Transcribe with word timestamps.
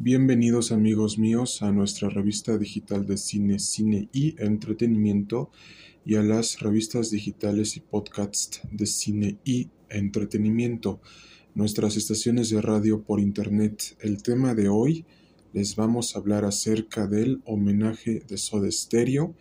Bienvenidos 0.00 0.70
amigos 0.70 1.18
míos 1.18 1.60
a 1.60 1.72
nuestra 1.72 2.08
revista 2.08 2.56
digital 2.56 3.04
de 3.04 3.16
cine, 3.16 3.58
cine 3.58 4.08
y 4.12 4.40
entretenimiento 4.40 5.50
y 6.04 6.14
a 6.14 6.22
las 6.22 6.60
revistas 6.60 7.10
digitales 7.10 7.76
y 7.76 7.80
podcasts 7.80 8.60
de 8.70 8.86
cine 8.86 9.38
y 9.44 9.70
entretenimiento, 9.88 11.00
nuestras 11.56 11.96
estaciones 11.96 12.48
de 12.48 12.62
radio 12.62 13.02
por 13.02 13.18
internet. 13.18 13.96
El 13.98 14.22
tema 14.22 14.54
de 14.54 14.68
hoy 14.68 15.04
les 15.52 15.74
vamos 15.74 16.14
a 16.14 16.20
hablar 16.20 16.44
acerca 16.44 17.08
del 17.08 17.42
homenaje 17.44 18.22
de 18.28 18.38
Soda 18.38 18.70
Stereo 18.70 19.34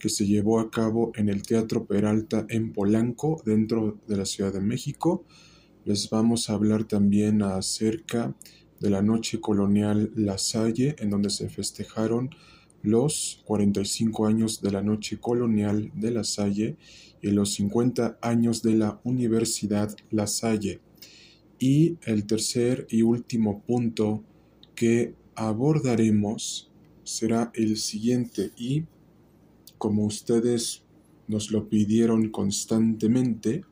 que 0.00 0.08
se 0.08 0.26
llevó 0.26 0.58
a 0.58 0.72
cabo 0.72 1.12
en 1.14 1.28
el 1.28 1.42
Teatro 1.42 1.86
Peralta 1.86 2.46
en 2.48 2.72
Polanco, 2.72 3.40
dentro 3.46 4.00
de 4.08 4.16
la 4.16 4.24
Ciudad 4.24 4.52
de 4.52 4.60
México. 4.60 5.24
Les 5.84 6.10
vamos 6.10 6.50
a 6.50 6.54
hablar 6.54 6.82
también 6.82 7.42
acerca 7.42 8.26
de 8.26 8.59
la 8.88 9.02
noche 9.02 9.40
colonial 9.40 10.10
La 10.16 10.38
Salle, 10.38 10.96
en 10.98 11.10
donde 11.10 11.28
se 11.28 11.50
festejaron 11.50 12.30
los 12.82 13.42
45 13.44 14.26
años 14.26 14.62
de 14.62 14.70
la 14.70 14.82
noche 14.82 15.18
colonial 15.18 15.90
de 15.94 16.10
La 16.10 16.24
Salle 16.24 16.76
y 17.20 17.30
los 17.30 17.52
50 17.52 18.18
años 18.22 18.62
de 18.62 18.76
la 18.76 19.00
Universidad 19.04 19.94
La 20.10 20.26
Salle. 20.26 20.80
Y 21.58 21.98
el 22.04 22.24
tercer 22.24 22.86
y 22.88 23.02
último 23.02 23.60
punto 23.60 24.24
que 24.74 25.14
abordaremos 25.34 26.70
será 27.04 27.50
el 27.54 27.76
siguiente 27.76 28.52
y 28.56 28.84
como 29.76 30.04
ustedes 30.04 30.84
nos 31.28 31.50
lo 31.50 31.68
pidieron 31.68 32.30
constantemente, 32.30 33.64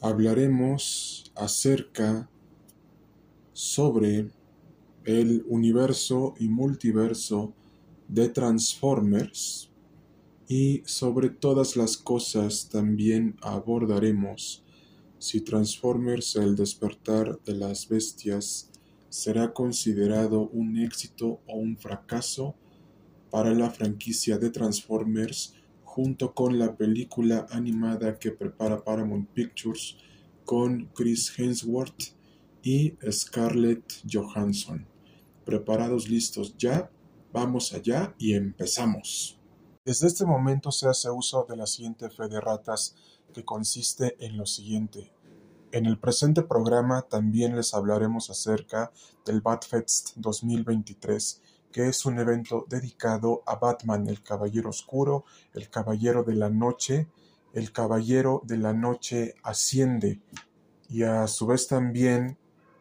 hablaremos 0.00 1.32
acerca 1.34 2.28
sobre 3.56 4.28
el 5.06 5.42
universo 5.48 6.34
y 6.38 6.46
multiverso 6.46 7.54
de 8.06 8.28
Transformers 8.28 9.70
y 10.46 10.82
sobre 10.84 11.30
todas 11.30 11.74
las 11.74 11.96
cosas 11.96 12.68
también 12.68 13.34
abordaremos 13.40 14.62
si 15.18 15.40
Transformers 15.40 16.36
el 16.36 16.54
despertar 16.54 17.40
de 17.46 17.54
las 17.54 17.88
bestias 17.88 18.68
será 19.08 19.54
considerado 19.54 20.50
un 20.50 20.76
éxito 20.76 21.40
o 21.46 21.56
un 21.56 21.78
fracaso 21.78 22.56
para 23.30 23.54
la 23.54 23.70
franquicia 23.70 24.36
de 24.36 24.50
Transformers 24.50 25.54
junto 25.82 26.34
con 26.34 26.58
la 26.58 26.76
película 26.76 27.46
animada 27.48 28.18
que 28.18 28.32
prepara 28.32 28.84
Paramount 28.84 29.30
Pictures 29.30 29.96
con 30.44 30.90
Chris 30.94 31.32
Hemsworth 31.38 32.15
y 32.66 32.98
Scarlett 33.12 34.02
Johansson. 34.12 34.88
Preparados, 35.44 36.08
listos 36.08 36.56
ya, 36.58 36.90
vamos 37.32 37.72
allá 37.72 38.12
y 38.18 38.34
empezamos. 38.34 39.38
Desde 39.84 40.08
este 40.08 40.26
momento 40.26 40.72
se 40.72 40.88
hace 40.88 41.08
uso 41.08 41.46
de 41.48 41.56
la 41.56 41.68
siguiente 41.68 42.10
fe 42.10 42.26
de 42.26 42.40
ratas 42.40 42.96
que 43.32 43.44
consiste 43.44 44.16
en 44.18 44.36
lo 44.36 44.46
siguiente. 44.46 45.12
En 45.70 45.86
el 45.86 46.00
presente 46.00 46.42
programa 46.42 47.02
también 47.02 47.54
les 47.54 47.72
hablaremos 47.72 48.30
acerca 48.30 48.90
del 49.24 49.42
Batfest 49.42 50.16
2023, 50.16 51.42
que 51.70 51.86
es 51.86 52.04
un 52.04 52.18
evento 52.18 52.66
dedicado 52.68 53.44
a 53.46 53.54
Batman, 53.54 54.08
el 54.08 54.24
Caballero 54.24 54.70
Oscuro, 54.70 55.24
el 55.54 55.70
Caballero 55.70 56.24
de 56.24 56.34
la 56.34 56.50
Noche, 56.50 57.06
el 57.52 57.70
Caballero 57.70 58.42
de 58.44 58.58
la 58.58 58.72
Noche 58.72 59.36
asciende 59.44 60.20
y 60.88 61.04
a 61.04 61.28
su 61.28 61.46
vez 61.46 61.68
también 61.68 62.36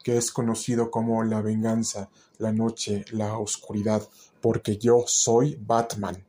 que 0.06 0.18
es 0.18 0.32
conocido 0.32 0.92
como 0.92 1.24
la 1.24 1.42
venganza, 1.42 2.12
la 2.38 2.52
noche, 2.52 3.06
la 3.12 3.40
oscuridad, 3.40 4.08
porque 4.40 4.78
yo 4.78 5.04
soy 5.08 5.58
Batman. 5.60 6.24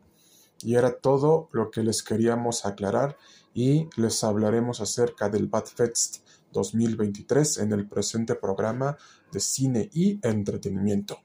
Y 0.62 0.76
era 0.76 0.98
todo 0.98 1.50
lo 1.52 1.70
que 1.70 1.82
les 1.82 2.02
queríamos 2.02 2.64
aclarar 2.64 3.18
y 3.52 3.90
les 3.96 4.24
hablaremos 4.24 4.80
acerca 4.80 5.28
del 5.28 5.48
Batfest 5.48 6.26
2023 6.52 7.58
en 7.58 7.72
el 7.74 7.86
presente 7.86 8.34
programa 8.34 8.96
de 9.30 9.40
cine 9.40 9.90
y 9.92 10.18
entretenimiento. 10.26 11.18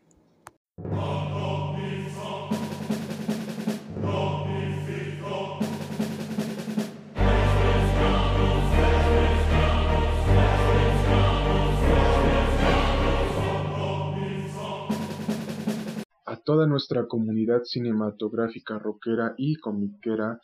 Toda 16.43 16.67
nuestra 16.67 17.07
comunidad 17.07 17.63
cinematográfica 17.63 18.79
rockera 18.79 19.33
y 19.37 19.55
comiquera, 19.55 20.41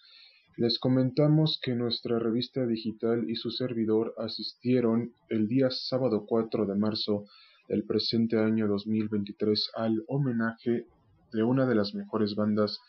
les 0.57 0.79
comentamos 0.79 1.59
que 1.61 1.75
nuestra 1.75 2.19
revista 2.19 2.65
digital 2.65 3.29
y 3.29 3.35
su 3.35 3.51
servidor 3.51 4.13
asistieron 4.17 5.13
el 5.29 5.47
día 5.47 5.69
sábado 5.69 6.25
4 6.27 6.65
de 6.65 6.75
marzo 6.75 7.25
del 7.67 7.83
presente 7.83 8.39
año 8.39 8.67
2023 8.67 9.71
al 9.75 10.03
homenaje 10.07 10.87
de 11.31 11.43
una 11.43 11.65
de 11.65 11.75
las 11.75 11.93
mejores 11.93 12.35
bandas 12.35 12.79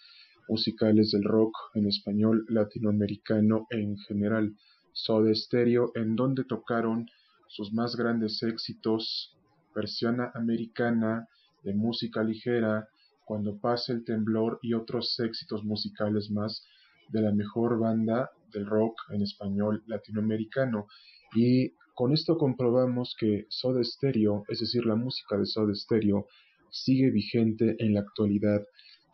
musicales 0.48 1.10
del 1.10 1.25
rock 1.25 1.54
en 1.75 1.86
español 1.86 2.46
latinoamericano 2.48 3.66
en 3.70 3.98
general, 3.98 4.56
Soda 4.92 5.34
Stereo, 5.34 5.92
en 5.94 6.16
donde 6.16 6.44
tocaron 6.44 7.06
sus 7.48 7.72
más 7.72 7.96
grandes 7.96 8.42
éxitos, 8.42 9.36
versión 9.75 10.20
americana 10.34 11.28
de 11.62 11.75
música 11.75 12.22
ligera, 12.22 12.88
cuando 13.28 13.59
pase 13.59 13.93
el 13.93 14.05
temblor 14.05 14.59
y 14.62 14.72
otros 14.72 15.21
éxitos 15.21 15.62
musicales 15.62 16.31
más 16.31 16.66
de 17.11 17.21
la 17.21 17.31
mejor 17.31 17.78
banda 17.78 18.31
del 18.50 18.65
rock 18.65 18.99
en 19.11 19.21
español 19.21 19.83
latinoamericano. 19.87 20.87
Y 21.34 21.75
con 21.94 22.15
esto 22.15 22.38
comprobamos 22.38 23.15
que 23.21 23.44
Soda 23.50 23.84
Stereo, 23.84 24.44
es 24.49 24.61
decir, 24.61 24.87
la 24.87 24.97
música 24.97 25.37
de 25.37 25.44
Soda 25.44 25.75
Stereo, 25.75 26.27
sigue 26.71 27.11
vigente 27.11 27.77
en 27.78 27.93
la 27.93 28.00
actualidad 28.00 28.62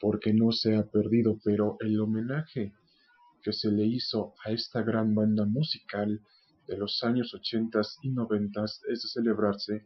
porque 0.00 0.32
no 0.32 0.52
se 0.52 0.76
ha 0.76 0.84
perdido, 0.84 1.40
pero 1.42 1.76
el 1.80 1.98
homenaje 1.98 2.72
que 3.42 3.52
se 3.52 3.72
le 3.72 3.84
hizo 3.84 4.34
a 4.44 4.52
esta 4.52 4.82
gran 4.82 5.12
banda 5.16 5.44
musical 5.44 6.20
de 6.68 6.78
los 6.78 7.02
años 7.02 7.34
80 7.34 7.80
y 8.02 8.10
90 8.10 8.64
es 8.64 9.02
de 9.02 9.08
celebrarse 9.08 9.82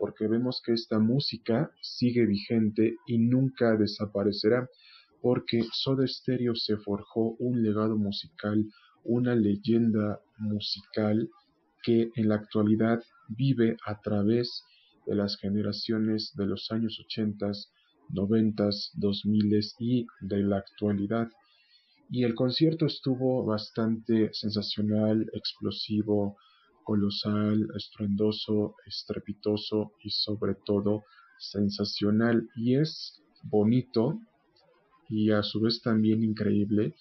porque 0.00 0.26
vemos 0.26 0.62
que 0.64 0.72
esta 0.72 0.98
música 0.98 1.70
sigue 1.82 2.24
vigente 2.24 2.96
y 3.06 3.18
nunca 3.18 3.76
desaparecerá, 3.76 4.66
porque 5.20 5.62
Soda 5.74 6.06
Stereo 6.06 6.56
se 6.56 6.78
forjó 6.78 7.36
un 7.38 7.62
legado 7.62 7.98
musical, 7.98 8.64
una 9.04 9.34
leyenda 9.34 10.18
musical 10.38 11.28
que 11.82 12.10
en 12.16 12.30
la 12.30 12.36
actualidad 12.36 13.02
vive 13.28 13.76
a 13.84 14.00
través 14.00 14.64
de 15.06 15.16
las 15.16 15.36
generaciones 15.36 16.32
de 16.34 16.46
los 16.46 16.72
años 16.72 16.98
80, 16.98 17.52
90, 18.08 18.70
2000 18.94 19.60
y 19.80 20.06
de 20.22 20.38
la 20.38 20.56
actualidad. 20.56 21.28
Y 22.08 22.24
el 22.24 22.34
concierto 22.34 22.86
estuvo 22.86 23.44
bastante 23.44 24.30
sensacional, 24.32 25.30
explosivo, 25.34 26.38
colosal, 26.84 27.68
estruendoso, 27.76 28.76
estrepitoso 28.86 29.92
y 30.02 30.10
sobre 30.10 30.54
todo 30.54 31.04
sensacional. 31.38 32.48
Y 32.56 32.76
es 32.76 33.22
bonito 33.42 34.20
y 35.08 35.30
a 35.30 35.42
su 35.42 35.60
vez 35.60 35.82
también 35.82 36.22
increíble 36.22 36.94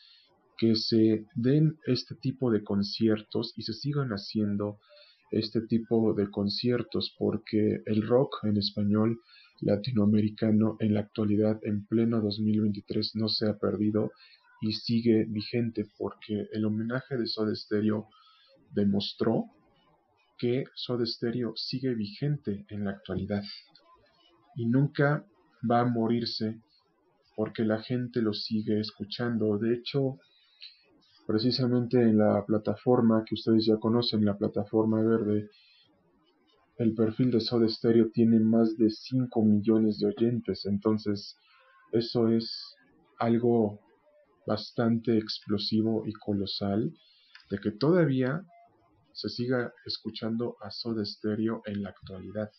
que 0.58 0.76
se 0.76 1.26
den 1.36 1.78
este 1.86 2.16
tipo 2.16 2.52
de 2.52 2.64
conciertos 2.64 3.54
y 3.56 3.62
se 3.64 3.74
sigan 3.74 4.10
haciendo 4.10 4.80
este 5.32 5.62
tipo 5.62 6.14
de 6.14 6.30
conciertos 6.30 7.16
porque 7.18 7.82
el 7.86 8.06
rock 8.06 8.44
en 8.44 8.58
español 8.58 9.22
latinoamericano 9.62 10.76
en 10.80 10.96
la 10.96 11.02
actualidad 11.02 11.60
en 11.64 11.86
pleno 11.86 12.22
2023 12.22 13.16
no 13.16 13.30
se 13.30 13.48
ha 13.48 13.58
perdido 13.58 14.12
y 14.62 14.74
sigue 14.74 15.26
vigente 15.30 15.86
porque 15.98 16.48
el 16.52 16.66
homenaje 16.66 17.16
de 17.16 17.28
Soda 17.28 17.56
Stereo 17.56 18.10
demostró 18.74 19.46
que 20.40 20.64
Soda 20.74 21.06
Stereo 21.06 21.54
sigue 21.56 21.94
vigente 21.94 22.66
en 22.70 22.86
la 22.86 22.92
actualidad 22.92 23.44
y 24.56 24.66
nunca 24.66 25.26
va 25.70 25.82
a 25.82 25.86
morirse 25.86 26.60
porque 27.36 27.64
la 27.64 27.82
gente 27.82 28.22
lo 28.22 28.34
sigue 28.34 28.80
escuchando. 28.80 29.58
De 29.58 29.74
hecho, 29.74 30.18
precisamente 31.28 32.02
en 32.02 32.18
la 32.18 32.44
plataforma 32.46 33.24
que 33.26 33.36
ustedes 33.36 33.66
ya 33.66 33.78
conocen, 33.78 34.26
la 34.26 34.38
plataforma 34.38 35.02
verde, 35.02 35.50
el 36.78 36.96
perfil 36.96 37.32
de 37.32 37.42
Soda 37.42 37.68
Stereo 37.68 38.10
tiene 38.12 38.40
más 38.40 38.78
de 38.78 38.90
5 38.90 39.44
millones 39.44 40.00
de 40.00 40.08
oyentes, 40.08 40.66
entonces 40.66 41.38
eso 41.92 42.30
es 42.30 42.76
algo 43.20 43.80
bastante 44.48 45.18
explosivo 45.18 46.04
y 46.08 46.14
colosal 46.14 46.94
de 47.50 47.58
que 47.60 47.72
todavía 47.72 48.44
se 49.20 49.30
siga 49.30 49.74
escuchando 49.86 50.56
a 50.62 50.72
Soda 50.72 51.04
Stereo 51.06 51.62
en 51.66 51.84
la 51.84 51.90
actualidad. 51.90 52.50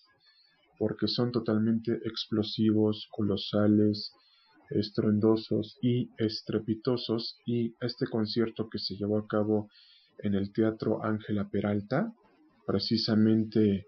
porque 0.79 1.09
son 1.09 1.31
totalmente 1.31 1.93
explosivos, 2.07 3.07
colosales, 3.11 4.13
estruendosos 4.71 5.77
y 5.83 6.09
estrepitosos 6.17 7.37
y 7.45 7.75
este 7.81 8.07
concierto 8.07 8.71
que 8.71 8.79
se 8.79 8.97
llevó 8.97 9.19
a 9.19 9.27
cabo 9.27 9.69
en 10.21 10.35
el 10.35 10.53
Teatro 10.55 11.05
Ángela 11.05 11.51
Peralta, 11.51 12.15
precisamente 12.67 13.85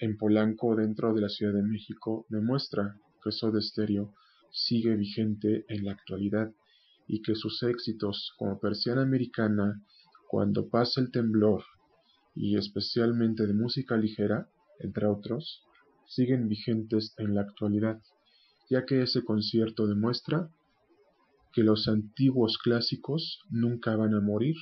en 0.00 0.16
Polanco 0.16 0.74
dentro 0.74 1.12
de 1.12 1.20
la 1.20 1.28
Ciudad 1.28 1.52
de 1.52 1.62
México, 1.62 2.24
demuestra 2.28 2.96
que 3.22 3.30
Soda 3.30 3.60
Stereo 3.60 4.14
sigue 4.50 4.96
vigente 4.96 5.64
en 5.68 5.84
la 5.84 5.92
actualidad 5.92 6.50
y 7.06 7.20
que 7.22 7.34
sus 7.34 7.62
éxitos 7.62 8.32
como 8.38 8.58
Persiana 8.58 9.02
Americana, 9.02 9.82
Cuando 10.32 10.70
pasa 10.70 11.02
el 11.02 11.10
temblor 11.10 11.62
y 12.34 12.56
especialmente 12.56 13.46
de 13.46 13.52
música 13.52 13.98
ligera, 13.98 14.48
entre 14.78 15.04
otros, 15.04 15.62
siguen 16.06 16.48
vigentes 16.48 17.12
en 17.18 17.34
la 17.34 17.42
actualidad, 17.42 18.00
ya 18.70 18.86
que 18.86 19.02
ese 19.02 19.22
concierto 19.24 19.86
demuestra 19.86 20.48
que 21.52 21.62
los 21.62 21.86
antiguos 21.86 22.56
clásicos 22.56 23.40
nunca 23.50 23.94
van 23.94 24.14
a 24.14 24.22
morir, 24.22 24.56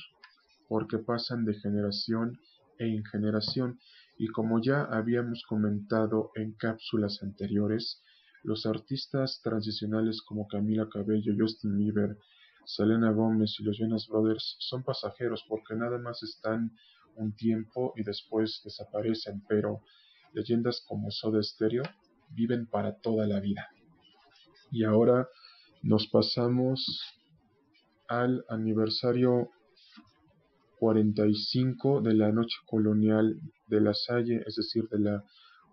porque 0.67 0.97
pasan 0.97 1.45
de 1.45 1.53
generación 1.53 2.37
en 2.77 3.05
generación, 3.05 3.79
y 4.17 4.27
como 4.27 4.61
ya 4.61 4.83
habíamos 4.83 5.41
comentado 5.47 6.31
en 6.35 6.51
cápsulas 6.51 7.23
anteriores, 7.23 8.03
los 8.43 8.65
artistas 8.65 9.39
transicionales 9.41 10.21
como 10.21 10.49
Camila 10.49 10.89
Cabello, 10.89 11.33
Justin 11.39 11.77
Bieber, 11.77 12.17
Selena 12.65 13.11
Gomez 13.11 13.59
y 13.59 13.63
los 13.63 13.77
Jonas 13.77 14.07
Brothers 14.07 14.55
son 14.59 14.83
pasajeros 14.83 15.43
porque 15.47 15.75
nada 15.75 15.97
más 15.97 16.23
están 16.23 16.71
un 17.15 17.35
tiempo 17.35 17.93
y 17.95 18.03
después 18.03 18.61
desaparecen, 18.63 19.43
pero 19.47 19.81
leyendas 20.33 20.83
como 20.87 21.11
Soda 21.11 21.41
Stereo 21.43 21.83
viven 22.29 22.67
para 22.67 22.95
toda 22.99 23.27
la 23.27 23.39
vida. 23.39 23.69
Y 24.71 24.85
ahora 24.85 25.27
nos 25.83 26.07
pasamos 26.07 27.01
al 28.07 28.45
aniversario 28.49 29.49
45 30.79 32.01
de 32.01 32.13
la 32.13 32.31
Noche 32.31 32.57
Colonial 32.65 33.39
de 33.67 33.81
La 33.81 33.93
Salle, 33.93 34.43
es 34.47 34.55
decir, 34.55 34.87
de 34.89 34.99
la 34.99 35.23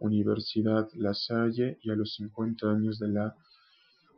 Universidad 0.01 0.89
La 0.95 1.15
Salle, 1.15 1.79
y 1.83 1.91
a 1.91 1.95
los 1.95 2.15
50 2.15 2.71
años 2.71 2.99
de 2.99 3.09
la 3.09 3.35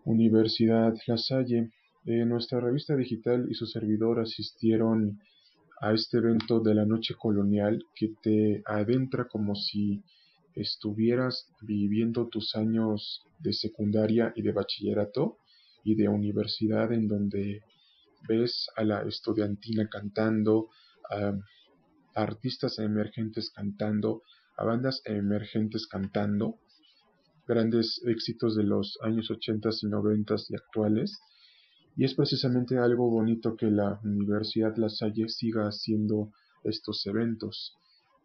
Universidad 0.05 0.95
La 1.07 1.17
Salle. 1.17 1.71
Eh, 2.07 2.25
nuestra 2.25 2.61
revista 2.61 2.97
digital 2.97 3.47
y 3.51 3.55
su 3.55 3.67
servidor 3.67 4.21
asistieron 4.21 5.21
a 5.81 5.93
este 5.93 6.19
evento 6.19 6.61
de 6.61 6.75
la 6.75 6.87
Noche 6.87 7.15
Colonial 7.15 7.85
que 7.95 8.15
te 8.23 8.63
adentra 8.67 9.29
como 9.29 9.55
si 9.55 10.03
estuvieras 10.55 11.49
viviendo 11.61 12.29
tus 12.29 12.57
años 12.57 13.23
de 13.39 13.53
secundaria 13.53 14.33
y 14.35 14.43
de 14.43 14.53
bachillerato 14.53 15.39
y 15.85 15.95
de 15.95 16.09
universidad 16.09 16.93
en 16.93 17.07
donde 17.07 17.63
ves 18.29 18.69
a 18.77 18.85
la 18.85 19.03
estudiantina 19.03 19.89
cantando, 19.89 20.69
a 21.11 21.35
artistas 22.15 22.79
emergentes 22.79 23.51
cantando, 23.51 24.23
a 24.57 24.65
bandas 24.65 25.03
emergentes 25.05 25.87
cantando, 25.87 26.59
grandes 27.47 28.01
éxitos 28.07 28.57
de 28.57 28.65
los 28.65 28.99
años 29.03 29.31
80 29.31 29.71
y 29.83 29.87
90 29.87 30.35
y 30.49 30.55
actuales. 30.55 31.19
Y 31.97 32.05
es 32.05 32.15
precisamente 32.15 32.79
algo 32.79 33.11
bonito 33.11 33.57
que 33.57 33.71
la 33.71 34.01
Universidad 34.05 34.77
La 34.77 34.89
Salle 34.89 35.29
siga 35.29 35.67
haciendo 35.67 36.33
estos 36.65 37.07
eventos 37.07 37.77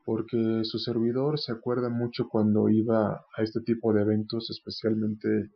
porque 0.06 0.62
su 0.64 0.78
servidor 0.78 1.40
se 1.40 1.52
acuerda 1.52 1.90
mucho 1.90 2.30
cuando 2.30 2.70
iba 2.70 3.26
a 3.36 3.42
este 3.42 3.62
tipo 3.62 3.92
de 3.92 4.04
eventos, 4.04 4.52
especialmente 4.52 5.50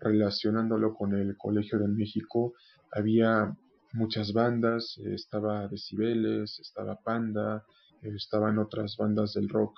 relacionándolo 0.00 0.94
con 0.94 1.14
el 1.14 1.36
Colegio 1.36 1.80
de 1.80 1.88
México, 1.88 2.54
había 2.92 3.56
muchas 3.92 4.32
bandas, 4.32 4.98
estaba 4.98 5.66
Decibeles, 5.66 6.60
estaba 6.60 7.00
Panda, 7.02 7.64
estaban 8.02 8.58
otras 8.58 8.96
bandas 8.96 9.34
del 9.34 9.48
rock 9.48 9.76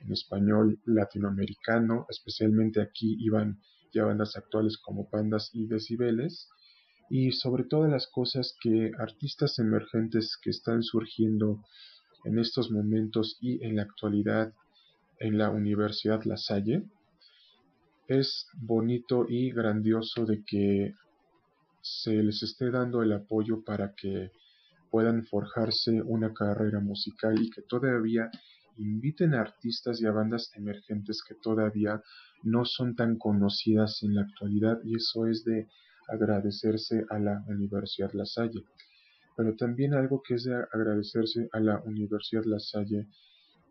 en 0.00 0.12
español 0.12 0.80
latinoamericano, 0.84 2.06
especialmente 2.08 2.82
aquí 2.82 3.16
iban 3.20 3.60
ya 3.92 4.04
bandas 4.04 4.36
actuales 4.36 4.78
como 4.78 5.08
Pandas 5.08 5.50
y 5.52 5.66
Decibeles, 5.66 6.48
y 7.10 7.32
sobre 7.32 7.64
todas 7.64 7.90
las 7.90 8.06
cosas 8.06 8.56
que 8.60 8.90
artistas 8.98 9.58
emergentes 9.58 10.36
que 10.40 10.50
están 10.50 10.82
surgiendo 10.82 11.62
en 12.24 12.38
estos 12.38 12.70
momentos 12.70 13.38
y 13.40 13.64
en 13.64 13.76
la 13.76 13.82
actualidad 13.82 14.52
en 15.18 15.38
la 15.38 15.50
Universidad 15.50 16.22
La 16.24 16.36
Salle. 16.36 16.84
Es 18.08 18.46
bonito 18.54 19.26
y 19.28 19.50
grandioso 19.50 20.26
de 20.26 20.44
que 20.44 20.94
se 21.80 22.22
les 22.22 22.42
esté 22.42 22.70
dando 22.70 23.02
el 23.02 23.12
apoyo 23.12 23.62
para 23.62 23.94
que 23.94 24.30
puedan 24.90 25.24
forjarse 25.24 26.02
una 26.02 26.32
carrera 26.32 26.80
musical 26.80 27.40
y 27.42 27.50
que 27.50 27.62
todavía 27.62 28.30
inviten 28.76 29.34
a 29.34 29.40
artistas 29.40 30.00
y 30.00 30.06
a 30.06 30.12
bandas 30.12 30.50
emergentes 30.54 31.22
que 31.26 31.34
todavía 31.34 32.02
no 32.42 32.64
son 32.64 32.96
tan 32.96 33.16
conocidas 33.18 34.02
en 34.02 34.14
la 34.14 34.22
actualidad 34.22 34.78
y 34.84 34.96
eso 34.96 35.26
es 35.26 35.44
de 35.44 35.68
agradecerse 36.08 37.04
a 37.10 37.18
la 37.18 37.44
Universidad 37.48 38.12
La 38.12 38.26
Salle. 38.26 38.64
Pero 39.36 39.56
también 39.56 39.94
algo 39.94 40.22
que 40.22 40.34
es 40.34 40.44
de 40.44 40.54
agradecerse 40.54 41.48
a 41.52 41.60
la 41.60 41.80
Universidad 41.80 42.44
La 42.44 42.60
Salle 42.60 43.08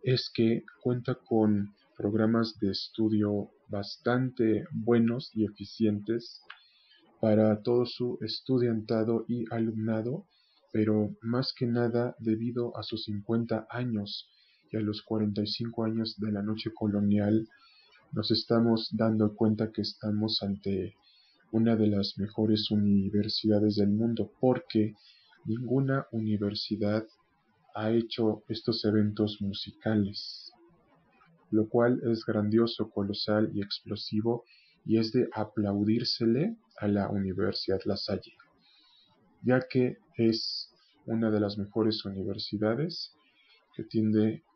es 0.03 0.29
que 0.33 0.63
cuenta 0.81 1.15
con 1.15 1.73
programas 1.97 2.59
de 2.59 2.71
estudio 2.71 3.51
bastante 3.69 4.65
buenos 4.71 5.31
y 5.33 5.45
eficientes 5.45 6.41
para 7.21 7.61
todo 7.61 7.85
su 7.85 8.17
estudiantado 8.21 9.23
y 9.29 9.45
alumnado, 9.49 10.25
pero 10.73 11.15
más 11.21 11.53
que 11.53 11.65
nada 11.65 12.15
debido 12.19 12.75
a 12.77 12.83
sus 12.83 13.05
50 13.05 13.67
años 13.69 14.29
y 14.71 14.77
a 14.77 14.81
los 14.81 15.01
45 15.03 15.85
años 15.85 16.15
de 16.17 16.31
la 16.31 16.41
noche 16.41 16.71
colonial, 16.73 17.47
nos 18.11 18.29
estamos 18.31 18.89
dando 18.91 19.35
cuenta 19.35 19.71
que 19.71 19.81
estamos 19.81 20.43
ante 20.43 20.95
una 21.53 21.75
de 21.75 21.87
las 21.87 22.17
mejores 22.17 22.69
universidades 22.69 23.77
del 23.77 23.89
mundo, 23.89 24.29
porque 24.39 24.93
Ninguna 25.45 26.07
universidad 26.13 27.05
ha 27.75 27.91
hecho 27.91 28.43
estos 28.47 28.85
eventos 28.85 29.41
musicales, 29.41 30.53
lo 31.51 31.67
cual 31.67 31.99
es 32.09 32.23
grandioso, 32.25 32.89
colosal 32.89 33.51
y 33.53 33.61
explosivo 33.61 34.45
y 34.85 34.99
es 34.99 35.11
de 35.11 35.27
aplaudírsele 35.33 36.55
a 36.77 36.87
la 36.87 37.09
Universidad 37.09 37.81
La 37.83 37.97
Salle, 37.97 38.31
ya 39.41 39.59
que 39.69 39.97
es 40.15 40.71
una 41.07 41.29
de 41.29 41.41
las 41.41 41.57
mejores 41.57 42.05
universidades 42.05 43.13
que 43.75 43.85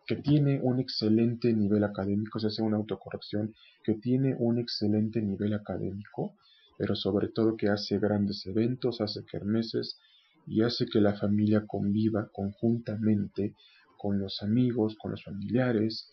que 0.08 0.16
tiene 0.16 0.62
un 0.64 0.80
excelente 0.80 1.52
nivel 1.52 1.84
académico, 1.84 2.40
se 2.40 2.48
hace 2.48 2.62
una 2.62 2.78
autocorrección, 2.78 3.54
que 3.84 3.96
tiene 3.96 4.38
un 4.40 4.58
excelente 4.58 5.22
nivel 5.22 5.54
académico, 5.54 6.34
pero 6.78 6.96
sobre 6.96 7.30
todo 7.30 7.58
que 7.58 7.70
hace 7.70 8.00
grandes 8.00 8.46
eventos, 8.46 9.02
hace 9.02 9.26
kermeses, 9.26 10.00
y 10.48 10.64
hace 10.64 10.86
que 10.86 11.02
la 11.02 11.14
familia 11.14 11.66
conviva 11.68 12.30
conjuntamente 12.32 13.54
con 13.98 14.20
los 14.20 14.42
amigos, 14.42 14.96
con 14.98 15.12
los 15.12 15.24
familiares 15.24 16.10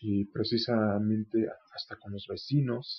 y 0.00 0.26
precisamente 0.26 1.48
hasta 1.74 1.96
con 1.96 2.12
los 2.12 2.26
vecinos, 2.28 2.98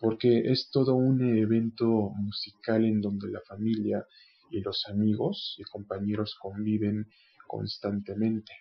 porque 0.00 0.50
es 0.50 0.70
todo 0.70 0.94
un 0.94 1.20
evento 1.36 1.86
musical 2.16 2.86
en 2.86 3.02
donde 3.02 3.30
la 3.30 3.40
familia 3.46 4.06
y 4.50 4.60
los 4.60 4.86
amigos 4.88 5.56
y 5.58 5.64
compañeros 5.64 6.36
conviven 6.40 7.06
constantemente. 7.46 8.52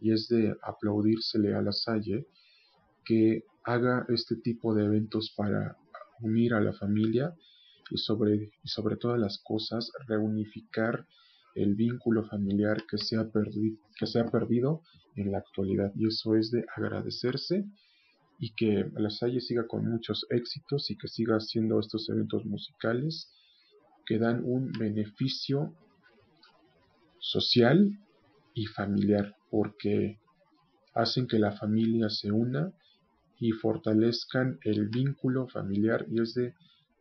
Y 0.00 0.12
es 0.12 0.28
de 0.28 0.56
aplaudírsele 0.62 1.54
a 1.54 1.60
la 1.60 1.72
Salle 1.72 2.26
que 3.04 3.44
haga 3.64 4.06
este 4.08 4.36
tipo 4.36 4.74
de 4.74 4.86
eventos 4.86 5.34
para 5.36 5.76
unir 6.20 6.54
a 6.54 6.60
la 6.60 6.72
familia 6.72 7.34
y 7.90 7.98
sobre, 7.98 8.50
y 8.62 8.68
sobre 8.68 8.96
todas 8.96 9.18
las 9.18 9.38
cosas 9.38 9.90
reunificar 10.06 11.06
el 11.54 11.74
vínculo 11.74 12.24
familiar 12.24 12.84
que 12.88 12.98
se, 12.98 13.16
ha 13.16 13.30
perdido, 13.30 13.78
que 13.98 14.06
se 14.06 14.20
ha 14.20 14.26
perdido 14.26 14.82
en 15.16 15.32
la 15.32 15.38
actualidad. 15.38 15.92
Y 15.96 16.06
eso 16.06 16.36
es 16.36 16.50
de 16.50 16.64
agradecerse 16.76 17.64
y 18.38 18.54
que 18.54 18.88
La 18.94 19.10
Salle 19.10 19.40
siga 19.40 19.66
con 19.66 19.84
muchos 19.84 20.26
éxitos 20.30 20.90
y 20.90 20.96
que 20.96 21.08
siga 21.08 21.36
haciendo 21.36 21.80
estos 21.80 22.08
eventos 22.08 22.44
musicales 22.44 23.32
que 24.06 24.18
dan 24.18 24.42
un 24.44 24.72
beneficio 24.72 25.74
social 27.18 27.98
y 28.54 28.66
familiar 28.66 29.36
porque 29.50 30.20
hacen 30.94 31.26
que 31.26 31.38
la 31.38 31.52
familia 31.52 32.08
se 32.08 32.30
una 32.30 32.72
y 33.38 33.52
fortalezcan 33.52 34.58
el 34.62 34.88
vínculo 34.88 35.46
familiar 35.48 36.06
y 36.10 36.20
es 36.20 36.34
de 36.34 36.54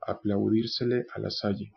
aplaudírsele 0.06 1.06
a 1.13 1.20
la 1.20 1.29
Salle. 1.29 1.72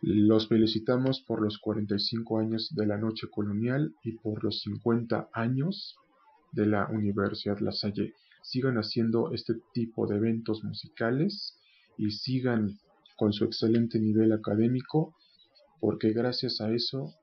Los 0.00 0.48
felicitamos 0.48 1.20
por 1.20 1.40
los 1.40 1.58
45 1.58 2.38
años 2.38 2.74
de 2.74 2.86
la 2.86 2.98
noche 2.98 3.28
colonial 3.30 3.94
y 4.02 4.12
por 4.12 4.42
los 4.42 4.60
50 4.62 5.28
años 5.32 5.96
de 6.52 6.66
la 6.66 6.88
Universidad 6.88 7.58
La 7.60 7.72
Salle 7.72 8.14
sigan 8.42 8.76
haciendo 8.76 9.32
este 9.32 9.54
tipo 9.72 10.06
de 10.06 10.16
eventos 10.16 10.64
musicales 10.64 11.56
y 11.96 12.10
sigan 12.10 12.78
con 13.16 13.32
su 13.32 13.44
excelente 13.44 14.00
nivel 14.00 14.32
académico, 14.32 15.14
porque 15.80 16.12
gracias 16.12 16.60
a 16.60 16.72
eso 16.72 17.14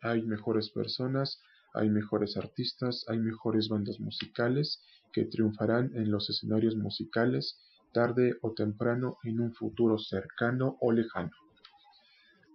hay 0.00 0.22
mejores 0.22 0.70
personas, 0.70 1.40
hay 1.74 1.90
mejores 1.90 2.36
artistas, 2.36 3.04
hay 3.08 3.18
mejores 3.18 3.68
bandas 3.68 4.00
musicales 4.00 4.82
que 5.12 5.24
triunfarán 5.24 5.90
en 5.94 6.10
los 6.10 6.28
escenarios 6.30 6.76
musicales 6.76 7.58
tarde 7.92 8.36
o 8.42 8.52
temprano 8.52 9.18
en 9.24 9.40
un 9.40 9.54
futuro 9.54 9.98
cercano 9.98 10.76
o 10.80 10.92
lejano. 10.92 11.30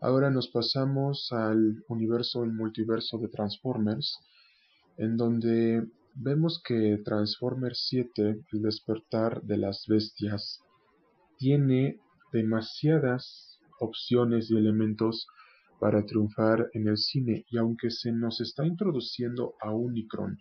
Ahora 0.02 0.30
nos 0.30 0.50
pasamos 0.50 1.32
al 1.32 1.84
universo, 1.88 2.44
el 2.44 2.52
multiverso 2.52 3.18
de 3.18 3.30
Transformers, 3.30 4.20
en 4.98 5.18
donde 5.18 5.88
vemos 6.16 6.62
que 6.64 7.02
Transformers 7.04 7.86
7, 7.88 8.44
el 8.52 8.62
despertar 8.62 9.42
de 9.44 9.58
las 9.58 9.86
bestias, 9.88 10.62
tiene 11.38 12.00
demasiadas 12.32 13.60
opciones 13.80 14.52
y 14.52 14.58
elementos 14.58 15.28
para 15.84 16.06
triunfar 16.06 16.70
en 16.72 16.88
el 16.88 16.96
cine 16.96 17.46
y 17.52 17.58
aunque 17.58 17.92
se 17.92 18.10
nos 18.14 18.40
está 18.40 18.66
introduciendo 18.66 19.56
a 19.60 19.74
Unicron 19.76 20.40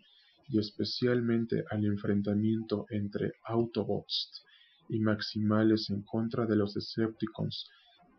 y 0.49 0.61
especialmente 0.61 1.65
al 1.69 1.85
enfrentamiento 1.85 2.87
entre 2.91 3.33
Autobots 3.47 4.45
y 4.89 5.01
Maximales 5.01 5.91
en 5.91 6.03
contra 6.03 6.47
de 6.47 6.55
los 6.55 6.75
Decepticons, 6.75 7.69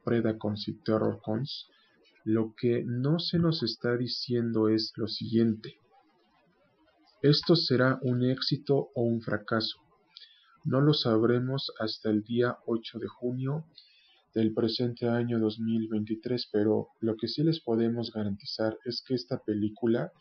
Predacons 0.03 0.67
y 0.67 0.73
Terrorcons, 0.83 1.69
lo 2.25 2.53
que 2.57 2.83
no 2.83 3.19
se 3.19 3.39
nos 3.39 3.63
está 3.63 3.95
diciendo 3.95 4.67
es 4.67 4.91
lo 4.97 5.07
siguiente. 5.07 5.77
Esto 7.21 7.55
será 7.55 7.99
un 8.01 8.25
éxito 8.25 8.89
o 8.95 9.01
un 9.01 9.21
fracaso. 9.21 9.77
No 10.65 10.81
lo 10.81 10.93
sabremos 10.93 11.71
hasta 11.79 12.09
el 12.09 12.23
día 12.23 12.57
8 12.65 12.99
de 12.99 13.07
junio 13.07 13.63
del 14.33 14.53
presente 14.53 15.07
año 15.07 15.39
2023, 15.39 16.49
pero 16.51 16.89
lo 17.01 17.15
que 17.15 17.27
sí 17.27 17.43
les 17.43 17.59
podemos 17.59 18.11
garantizar 18.11 18.77
es 18.85 19.03
que 19.05 19.13
esta 19.13 19.37
película 19.39 20.11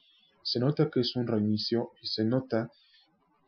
se 0.42 0.60
nota 0.60 0.90
que 0.90 1.00
es 1.00 1.16
un 1.16 1.26
reinicio 1.26 1.92
y 2.02 2.06
se 2.06 2.24
nota 2.24 2.70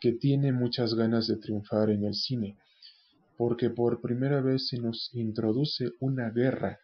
que 0.01 0.13
tiene 0.13 0.53
muchas 0.53 0.95
ganas 0.95 1.27
de 1.27 1.37
triunfar 1.37 1.91
en 1.91 2.05
el 2.05 2.15
cine, 2.15 2.57
porque 3.37 3.71
por 3.71 4.01
primera 4.01 4.41
vez 4.41 4.69
se 4.69 4.79
nos 4.79 5.11
introduce 5.15 5.93
una 6.01 6.31
guerra 6.31 6.81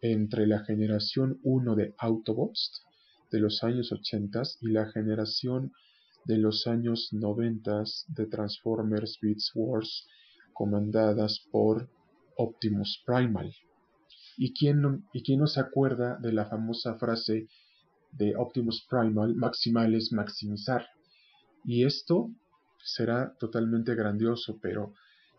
entre 0.00 0.46
la 0.46 0.64
generación 0.64 1.40
1 1.42 1.74
de 1.74 1.94
Autobots 1.98 2.84
de 3.30 3.40
los 3.40 3.64
años 3.64 3.90
80 3.90 4.42
y 4.60 4.68
la 4.68 4.86
generación 4.90 5.72
de 6.24 6.38
los 6.38 6.66
años 6.66 7.08
90 7.12 7.84
de 8.08 8.26
Transformers 8.26 9.18
Beats 9.20 9.50
Wars 9.54 10.06
comandadas 10.52 11.40
por 11.50 11.88
Optimus 12.36 13.02
Primal. 13.06 13.54
¿Y 14.36 14.52
quién, 14.52 14.80
no, 14.80 15.02
¿Y 15.12 15.22
quién 15.22 15.40
no 15.40 15.46
se 15.46 15.60
acuerda 15.60 16.18
de 16.18 16.32
la 16.32 16.46
famosa 16.46 16.96
frase 16.96 17.48
de 18.12 18.34
Optimus 18.36 18.86
Primal, 18.88 19.34
maximal 19.34 19.94
es 19.94 20.12
maximizar? 20.12 20.86
Y 21.64 21.84
esto 21.84 22.30
será 22.84 23.34
totalmente 23.38 23.94
grandioso, 23.94 24.58
pero 24.60 24.94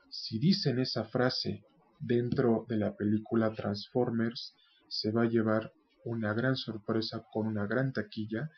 si 0.10 0.40
dicen 0.40 0.80
esa 0.80 1.06
frase 1.06 1.64
dentro 2.00 2.66
de 2.68 2.78
la 2.78 2.96
película 2.96 3.54
Transformers, 3.54 4.56
se 4.88 5.12
va 5.12 5.24
a 5.24 5.30
llevar 5.30 5.72
una 6.06 6.34
gran 6.34 6.56
sorpresa 6.56 7.26
con 7.32 7.48
una 7.48 7.66
gran 7.68 7.92
taquilla 7.92 8.50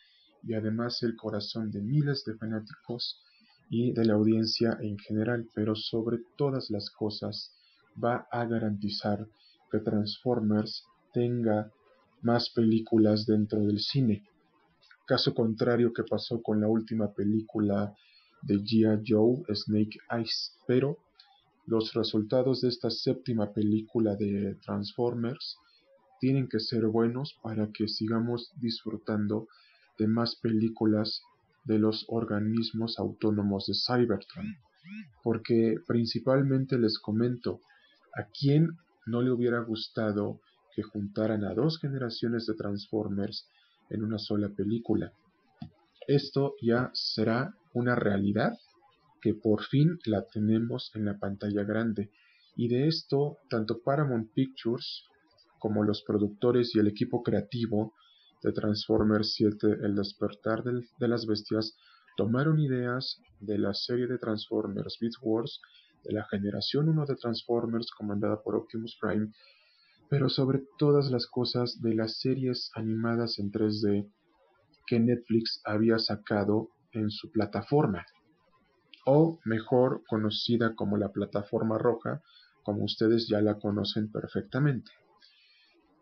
y 0.44 0.54
además 0.54 1.02
el 1.04 1.16
corazón 1.16 1.72
de 1.72 1.82
miles 1.82 2.24
de 2.26 2.36
fanáticos 2.36 3.22
y 3.70 3.92
de 3.94 4.06
la 4.06 4.14
audiencia 4.14 4.78
en 4.82 4.98
general, 4.98 5.50
pero 5.54 5.76
sobre 5.76 6.20
todas 6.38 6.70
las 6.70 6.90
cosas 6.90 7.54
va 8.04 8.28
a 8.32 8.46
garantizar 8.46 9.28
que 9.72 9.80
Transformers 9.80 10.86
tenga 11.14 11.72
más 12.22 12.50
películas 12.50 13.26
dentro 13.26 13.60
del 13.60 13.80
cine. 13.80 14.24
Caso 15.06 15.34
contrario 15.34 15.94
que 15.94 16.04
pasó 16.04 16.42
con 16.42 16.60
la 16.62 16.68
última 16.68 17.14
película 17.14 17.96
de 18.42 18.56
G.I. 18.56 19.04
Joe, 19.08 19.44
Snake 19.56 20.00
Eyes, 20.12 20.58
pero 20.68 20.98
los 21.66 21.94
resultados 21.94 22.62
de 22.62 22.70
esta 22.70 22.90
séptima 22.90 23.52
película 23.52 24.16
de 24.16 24.56
Transformers 24.66 25.58
tienen 26.20 26.48
que 26.48 26.60
ser 26.60 26.88
buenos 26.88 27.38
para 27.42 27.72
que 27.72 27.88
sigamos 27.88 28.52
disfrutando 28.56 29.48
de 29.98 30.08
más 30.08 30.36
películas 30.36 31.22
de 31.66 31.80
los 31.80 32.06
organismos 32.08 32.98
autónomos 33.00 33.66
de 33.68 33.74
Cybertron. 33.74 34.56
Porque 35.24 35.76
principalmente 35.86 36.78
les 36.78 36.98
comento, 37.00 37.60
¿A 38.18 38.26
quién 38.30 38.78
no 39.06 39.22
le 39.22 39.30
hubiera 39.30 39.60
gustado 39.60 40.42
que 40.74 40.82
juntaran 40.82 41.44
a 41.44 41.54
dos 41.54 41.78
generaciones 41.80 42.48
de 42.48 42.56
Transformers 42.56 43.48
en 43.92 44.04
una 44.04 44.18
sola 44.18 44.50
película? 44.50 45.14
Esto 46.08 46.56
ya 46.60 46.90
será 46.94 47.54
una 47.74 47.94
realidad 47.94 48.58
que 49.22 49.36
por 49.36 49.64
fin 49.64 50.00
la 50.06 50.26
tenemos 50.26 50.92
en 50.96 51.06
la 51.06 51.20
pantalla 51.20 51.64
grande. 51.64 52.10
Y 52.56 52.68
de 52.70 52.88
esto, 52.88 53.38
tanto 53.52 53.82
Paramount 53.84 54.34
Pictures 54.34 55.04
como 55.60 55.84
los 55.84 56.02
productores 56.02 56.76
y 56.76 56.80
el 56.80 56.88
equipo 56.88 57.22
creativo 57.22 57.94
de 58.42 58.52
Transformers 58.52 59.34
7 59.34 59.78
El 59.84 59.96
despertar 59.96 60.64
de 60.64 61.08
las 61.08 61.28
bestias 61.28 61.76
tomaron 62.16 62.60
ideas 62.60 63.22
de 63.40 63.60
la 63.60 63.76
serie 63.76 64.08
de 64.08 64.18
Transformers 64.18 64.98
Beat 65.00 65.14
Wars 65.22 65.62
de 66.08 66.14
la 66.14 66.26
generación 66.26 66.90
1 66.90 67.06
de 67.06 67.16
Transformers 67.16 67.92
comandada 67.92 68.42
por 68.42 68.56
Optimus 68.56 68.98
Prime, 69.00 69.32
pero 70.10 70.30
sobre 70.30 70.64
todas 70.78 71.12
las 71.12 71.28
cosas 71.28 71.82
de 71.82 71.94
las 71.94 72.20
series 72.20 72.72
animadas 72.76 73.40
en 73.40 73.52
3D 73.52 74.10
que 74.86 75.00
Netflix 75.00 75.62
había 75.66 76.00
sacado 76.00 76.70
en 76.94 77.12
su 77.12 77.30
plataforma, 77.30 78.06
o 79.06 79.40
mejor 79.44 80.04
conocida 80.08 80.76
como 80.76 80.98
la 80.98 81.12
plataforma 81.12 81.78
roja, 81.78 82.22
como 82.64 82.86
ustedes 82.86 83.28
ya 83.28 83.42
la 83.42 83.60
conocen 83.60 84.12
perfectamente. 84.12 84.92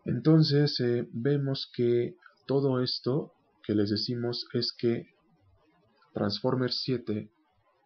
Entonces 0.04 0.78
eh, 0.80 1.08
vemos 1.12 1.70
que 1.74 2.14
todo 2.46 2.80
esto 2.80 3.32
que 3.64 3.74
les 3.74 3.90
decimos 3.90 4.46
es 4.52 4.72
que 4.72 5.08
Transformers 6.14 6.80
7, 6.84 7.30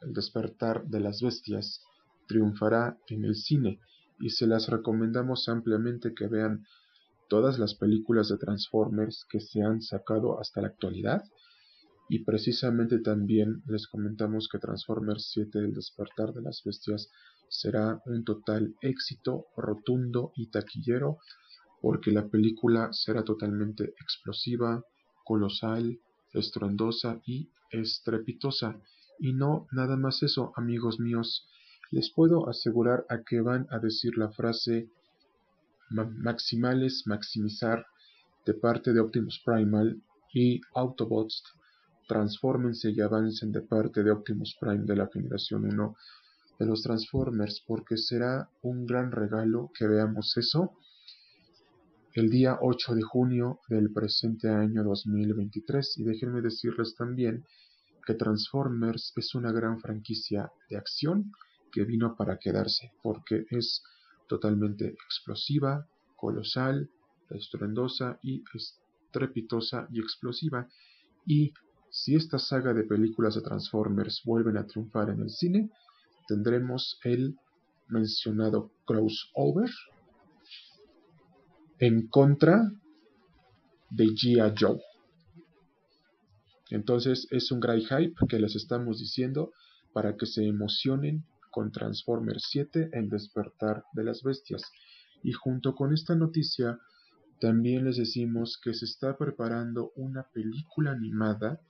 el 0.02 0.12
despertar 0.12 0.86
de 0.86 1.00
las 1.00 1.22
bestias, 1.22 1.82
triunfará 2.30 2.96
en 3.08 3.24
el 3.24 3.34
cine 3.34 3.80
y 4.20 4.30
se 4.30 4.46
las 4.46 4.68
recomendamos 4.68 5.48
ampliamente 5.48 6.14
que 6.14 6.28
vean 6.28 6.64
todas 7.28 7.58
las 7.58 7.74
películas 7.74 8.28
de 8.28 8.38
Transformers 8.38 9.26
que 9.28 9.40
se 9.40 9.62
han 9.62 9.82
sacado 9.82 10.38
hasta 10.38 10.60
la 10.60 10.68
actualidad 10.68 11.24
y 12.08 12.20
precisamente 12.20 13.00
también 13.00 13.62
les 13.66 13.88
comentamos 13.88 14.48
que 14.48 14.60
Transformers 14.60 15.30
7 15.32 15.58
El 15.58 15.74
despertar 15.74 16.32
de 16.32 16.42
las 16.42 16.62
bestias 16.64 17.10
será 17.48 18.00
un 18.06 18.22
total 18.22 18.76
éxito 18.80 19.46
rotundo 19.56 20.30
y 20.36 20.50
taquillero 20.50 21.18
porque 21.82 22.12
la 22.12 22.28
película 22.28 22.92
será 22.92 23.24
totalmente 23.24 23.94
explosiva, 24.00 24.84
colosal, 25.24 25.98
estruendosa 26.32 27.20
y 27.26 27.50
estrepitosa. 27.72 28.78
Y 29.18 29.32
no 29.32 29.66
nada 29.72 29.96
más 29.96 30.22
eso, 30.22 30.52
amigos 30.56 31.00
míos, 31.00 31.48
les 31.90 32.10
puedo 32.10 32.48
asegurar 32.48 33.04
a 33.08 33.22
que 33.22 33.40
van 33.40 33.66
a 33.70 33.78
decir 33.78 34.16
la 34.16 34.30
frase 34.30 34.88
maximales 35.90 37.02
maximizar 37.06 37.86
de 38.46 38.54
parte 38.54 38.92
de 38.92 39.00
Optimus 39.00 39.42
Primal 39.44 40.00
y 40.32 40.60
Autobots 40.74 41.42
transfórmense 42.06 42.90
y 42.90 43.00
avancen 43.00 43.52
de 43.52 43.62
parte 43.62 44.02
de 44.02 44.10
Optimus 44.10 44.56
Prime 44.60 44.84
de 44.84 44.96
la 44.96 45.08
generación 45.12 45.64
1 45.64 45.96
de 46.58 46.66
los 46.66 46.82
Transformers 46.82 47.62
porque 47.66 47.96
será 47.96 48.48
un 48.62 48.86
gran 48.86 49.10
regalo 49.12 49.70
que 49.76 49.86
veamos 49.86 50.36
eso 50.36 50.72
el 52.14 52.28
día 52.28 52.58
8 52.60 52.94
de 52.94 53.02
junio 53.02 53.60
del 53.68 53.92
presente 53.92 54.48
año 54.48 54.82
2023 54.82 55.98
y 55.98 56.04
déjenme 56.04 56.40
decirles 56.40 56.94
también 56.96 57.44
que 58.04 58.14
Transformers 58.14 59.12
es 59.16 59.34
una 59.34 59.52
gran 59.52 59.80
franquicia 59.80 60.50
de 60.68 60.76
acción 60.76 61.32
que 61.70 61.84
vino 61.84 62.16
para 62.16 62.38
quedarse, 62.38 62.92
porque 63.02 63.46
es 63.50 63.82
totalmente 64.28 64.86
explosiva, 64.88 65.86
colosal, 66.16 66.88
estruendosa 67.30 68.18
y 68.22 68.42
estrepitosa 68.54 69.86
y 69.90 70.00
explosiva. 70.00 70.68
Y 71.26 71.52
si 71.90 72.14
esta 72.14 72.38
saga 72.38 72.72
de 72.72 72.84
películas 72.84 73.34
de 73.34 73.42
Transformers 73.42 74.22
vuelven 74.24 74.56
a 74.56 74.66
triunfar 74.66 75.10
en 75.10 75.22
el 75.22 75.30
cine, 75.30 75.70
tendremos 76.28 76.98
el 77.02 77.36
mencionado 77.88 78.70
crossover 78.84 79.70
en 81.80 82.06
contra 82.08 82.70
de 83.90 84.04
G.I. 84.04 84.54
Joe. 84.58 84.80
Entonces 86.70 87.26
es 87.30 87.50
un 87.50 87.58
great 87.58 87.82
hype 87.88 88.14
que 88.28 88.38
les 88.38 88.54
estamos 88.54 89.00
diciendo 89.00 89.52
para 89.92 90.16
que 90.16 90.26
se 90.26 90.46
emocionen 90.46 91.24
con 91.50 91.72
Transformers 91.72 92.44
7 92.50 92.90
El 92.92 93.08
despertar 93.08 93.84
de 93.92 94.04
las 94.04 94.22
bestias. 94.22 94.62
Y 95.22 95.32
junto 95.32 95.74
con 95.74 95.92
esta 95.92 96.14
noticia 96.14 96.78
también 97.40 97.84
les 97.84 97.96
decimos 97.96 98.58
que 98.62 98.74
se 98.74 98.84
está 98.84 99.16
preparando 99.16 99.92
una 99.96 100.24
película 100.32 100.92
animada 100.92 101.60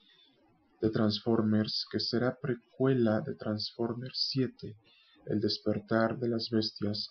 de 0.80 0.90
Transformers 0.90 1.86
que 1.90 2.00
será 2.00 2.38
precuela 2.40 3.20
de 3.20 3.34
Transformers 3.34 4.28
7 4.32 4.76
El 5.26 5.40
despertar 5.40 6.18
de 6.18 6.28
las 6.28 6.50
bestias 6.50 7.10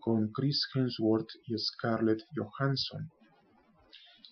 con 0.00 0.30
Chris 0.30 0.68
Hemsworth 0.72 1.30
y 1.46 1.58
Scarlett 1.58 2.22
Johansson. 2.36 3.10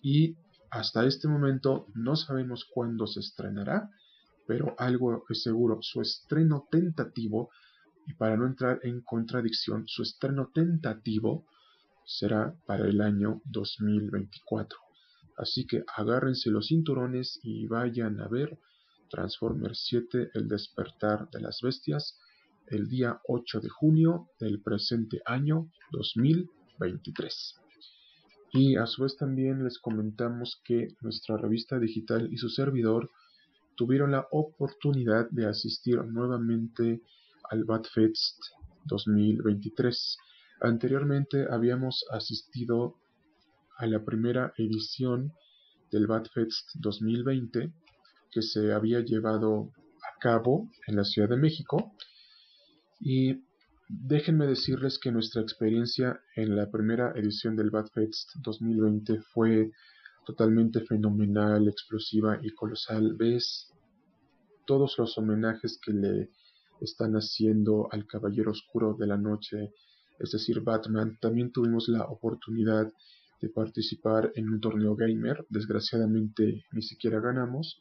Y 0.02 0.36
hasta 0.70 1.04
este 1.04 1.26
momento 1.26 1.86
no 1.94 2.14
sabemos 2.14 2.64
cuándo 2.72 3.06
se 3.06 3.20
estrenará, 3.20 3.90
pero 4.46 4.74
algo 4.78 5.24
es 5.28 5.42
seguro, 5.42 5.78
su 5.80 6.00
estreno 6.00 6.68
tentativo, 6.70 7.50
y 8.06 8.14
para 8.14 8.36
no 8.36 8.46
entrar 8.46 8.80
en 8.82 9.00
contradicción, 9.00 9.84
su 9.86 10.02
estreno 10.02 10.50
tentativo 10.54 11.46
será 12.04 12.54
para 12.66 12.86
el 12.86 13.00
año 13.00 13.40
2024. 13.46 14.78
Así 15.36 15.66
que 15.66 15.84
agárrense 15.96 16.50
los 16.50 16.68
cinturones 16.68 17.40
y 17.42 17.66
vayan 17.66 18.20
a 18.20 18.28
ver 18.28 18.58
Transformers 19.10 19.84
7 19.88 20.30
El 20.34 20.48
despertar 20.48 21.28
de 21.30 21.40
las 21.40 21.60
bestias 21.62 22.18
el 22.68 22.88
día 22.88 23.20
8 23.28 23.60
de 23.60 23.68
junio 23.68 24.28
del 24.40 24.60
presente 24.62 25.20
año 25.26 25.70
2023. 25.92 27.60
Y 28.52 28.76
a 28.76 28.86
su 28.86 29.02
vez 29.02 29.16
también 29.16 29.64
les 29.64 29.78
comentamos 29.78 30.60
que 30.64 30.88
nuestra 31.00 31.36
revista 31.36 31.78
digital 31.78 32.32
y 32.32 32.36
su 32.36 32.48
servidor 32.48 33.10
tuvieron 33.76 34.12
la 34.12 34.26
oportunidad 34.30 35.28
de 35.30 35.46
asistir 35.46 35.96
nuevamente 36.04 37.02
al 37.50 37.64
BadFest 37.64 38.38
2023. 38.84 40.18
Anteriormente 40.60 41.46
habíamos 41.50 42.04
asistido 42.10 42.96
a 43.76 43.86
la 43.86 44.04
primera 44.04 44.52
edición 44.56 45.32
del 45.90 46.06
BadFest 46.06 46.70
2020 46.76 47.72
que 48.30 48.42
se 48.42 48.72
había 48.72 49.00
llevado 49.00 49.70
a 50.02 50.18
cabo 50.18 50.70
en 50.86 50.96
la 50.96 51.04
Ciudad 51.04 51.28
de 51.28 51.36
México 51.36 51.92
y 53.00 53.42
déjenme 53.88 54.46
decirles 54.46 54.98
que 54.98 55.12
nuestra 55.12 55.42
experiencia 55.42 56.20
en 56.36 56.56
la 56.56 56.70
primera 56.70 57.12
edición 57.14 57.56
del 57.56 57.70
BadFest 57.70 58.36
2020 58.36 59.20
fue 59.32 59.70
totalmente 60.24 60.80
fenomenal, 60.80 61.68
explosiva 61.68 62.38
y 62.42 62.50
colosal. 62.50 63.14
Ves 63.14 63.70
todos 64.66 64.96
los 64.98 65.16
homenajes 65.18 65.78
que 65.78 65.92
le 65.92 66.30
están 66.80 67.14
haciendo 67.14 67.88
al 67.90 68.06
Caballero 68.06 68.50
Oscuro 68.50 68.94
de 68.94 69.06
la 69.06 69.16
Noche, 69.16 69.72
es 70.18 70.30
decir, 70.30 70.60
Batman. 70.60 71.18
También 71.20 71.52
tuvimos 71.52 71.88
la 71.88 72.04
oportunidad 72.04 72.92
de 73.40 73.48
participar 73.48 74.32
en 74.34 74.48
un 74.48 74.60
torneo 74.60 74.94
gamer. 74.96 75.44
Desgraciadamente 75.48 76.64
ni 76.72 76.82
siquiera 76.82 77.20
ganamos, 77.20 77.80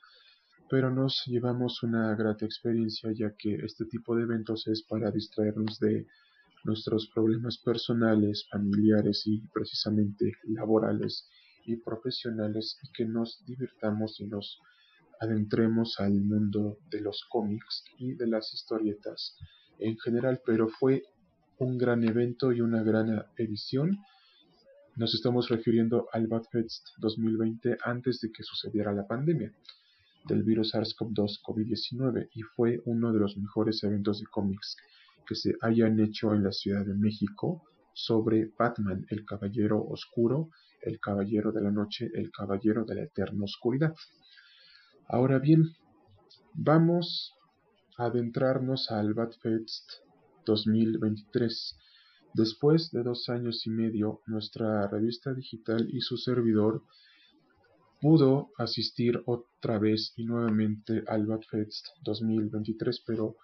pero 0.70 0.90
nos 0.90 1.24
llevamos 1.26 1.84
una 1.84 2.16
grata 2.16 2.46
experiencia 2.46 3.12
ya 3.14 3.36
que 3.38 3.56
este 3.56 3.86
tipo 3.86 4.16
de 4.16 4.24
eventos 4.24 4.68
es 4.68 4.84
para 4.84 5.12
distraernos 5.12 5.80
de 5.80 6.08
nuestros 6.64 7.10
problemas 7.14 7.58
personales, 7.58 8.48
familiares 8.50 9.24
y 9.26 9.42
precisamente 9.54 10.34
laborales 10.46 11.28
y 11.66 11.78
profesionales 11.78 12.78
y 12.82 12.92
que 12.92 13.06
nos 13.06 13.44
divirtamos 13.46 14.20
y 14.20 14.28
nos 14.28 14.60
adentremos 15.24 16.00
al 16.00 16.20
mundo 16.20 16.80
de 16.92 17.00
los 17.00 17.24
cómics 17.30 17.86
y 17.98 18.14
de 18.14 18.28
las 18.28 18.54
historietas 18.54 19.38
en 19.80 19.98
general, 19.98 20.42
pero 20.46 20.68
fue 20.68 21.04
un 21.60 21.78
gran 21.78 22.04
evento 22.04 22.52
y 22.52 22.60
una 22.60 22.84
gran 22.84 23.24
edición. 23.38 24.00
Nos 24.98 25.14
estamos 25.14 25.48
refiriendo 25.48 26.08
al 26.12 26.28
Badfest 26.28 26.90
2020 26.98 27.78
antes 27.86 28.20
de 28.20 28.32
que 28.34 28.44
sucediera 28.44 28.92
la 28.92 29.08
pandemia 29.08 29.54
del 30.26 30.44
virus 30.44 30.74
SARS-CoV-2 30.74 31.42
COVID-19 31.42 32.30
y 32.34 32.42
fue 32.42 32.82
uno 32.86 33.14
de 33.14 33.20
los 33.20 33.38
mejores 33.38 33.82
eventos 33.84 34.20
de 34.20 34.26
cómics 34.26 34.76
que 35.26 35.36
se 35.36 35.56
hayan 35.62 36.00
hecho 36.02 36.34
en 36.34 36.44
la 36.44 36.52
Ciudad 36.52 36.86
de 36.86 36.96
México 36.96 37.64
sobre 37.94 38.52
Batman, 38.58 39.06
el 39.10 39.24
Caballero 39.26 39.82
Oscuro, 39.82 40.50
el 40.82 41.00
Caballero 41.00 41.54
de 41.54 41.62
la 41.62 41.72
Noche, 41.72 42.12
el 42.14 42.30
Caballero 42.30 42.84
de 42.84 42.96
la 42.96 43.04
Eterna 43.04 43.46
Oscuridad. 43.46 43.94
Ahora 45.08 45.38
bien, 45.38 45.76
vamos 46.54 47.36
a 47.98 48.06
adentrarnos 48.06 48.90
al 48.90 49.14
Batfest 49.14 49.92
2023. 50.46 51.78
Después 52.34 52.90
de 52.92 53.04
dos 53.04 53.28
años 53.28 53.68
y 53.68 53.70
medio, 53.70 54.22
nuestra 54.28 54.88
revista 54.88 55.34
digital 55.34 55.88
y 55.92 56.00
su 56.00 56.16
servidor 56.18 56.84
pudo 58.02 58.52
asistir 58.58 59.22
otra 59.26 59.78
vez 59.78 60.14
y 60.16 60.24
nuevamente 60.24 61.04
al 61.08 61.26
Batfest 61.26 61.88
2023, 62.04 63.04
pero 63.06 63.36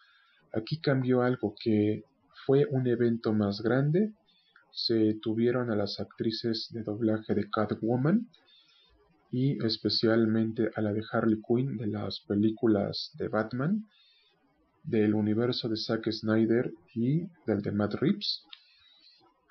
aquí 0.53 0.79
cambió 0.79 1.21
algo 1.21 1.55
que 1.61 2.03
fue 2.45 2.65
un 2.71 2.87
evento 2.87 3.33
más 3.33 3.61
grande. 3.61 4.13
Se 4.71 5.15
tuvieron 5.21 5.71
a 5.71 5.75
las 5.75 5.99
actrices 5.99 6.69
de 6.71 6.83
doblaje 6.83 7.35
de 7.35 7.49
Catwoman 7.49 8.29
y 9.31 9.63
especialmente 9.65 10.69
a 10.75 10.81
la 10.81 10.93
de 10.93 11.03
Harley 11.11 11.39
Quinn 11.47 11.77
de 11.77 11.87
las 11.87 12.21
películas 12.27 13.11
de 13.17 13.27
Batman, 13.27 13.87
del 14.83 15.13
universo 15.13 15.69
de 15.69 15.77
Zack 15.77 16.09
Snyder 16.11 16.71
y 16.95 17.27
del 17.45 17.61
de 17.61 17.71
Matt 17.71 17.95
Reeves, 17.95 18.43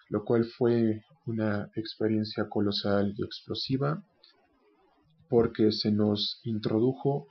lo 0.08 0.24
cual 0.24 0.44
fue 0.44 1.02
una 1.26 1.70
experiencia 1.76 2.48
colosal 2.48 3.14
y 3.16 3.22
explosiva 3.22 4.02
porque 5.28 5.72
se 5.72 5.92
nos 5.92 6.40
introdujo 6.44 7.28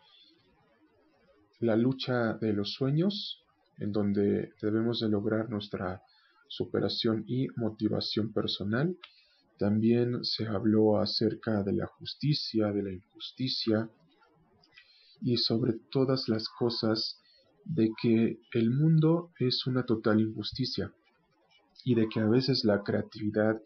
la 1.60 1.76
lucha 1.76 2.34
de 2.34 2.54
los 2.54 2.74
sueños, 2.74 3.44
en 3.80 3.92
donde 3.92 4.54
debemos 4.62 5.00
de 5.00 5.10
lograr 5.10 5.50
nuestra 5.50 6.04
superación 6.48 7.24
y 7.28 7.48
motivación 7.56 8.32
personal. 8.32 8.96
También 9.58 10.24
se 10.24 10.48
habló 10.48 11.00
acerca 11.00 11.64
de 11.64 11.74
la 11.74 11.88
justicia, 11.88 12.72
de 12.72 12.84
la 12.84 12.92
injusticia 12.92 13.90
y 15.22 15.38
sobre 15.38 15.74
todas 15.92 16.30
las 16.30 16.48
cosas 16.48 17.20
de 17.66 17.92
que 18.02 18.40
el 18.54 18.70
mundo 18.70 19.32
es 19.40 19.66
una 19.66 19.84
total 19.84 20.22
injusticia 20.22 20.94
y 21.84 21.96
de 21.96 22.08
que 22.08 22.20
a 22.20 22.28
veces 22.28 22.64
la 22.66 22.84
creatividad 22.84 23.60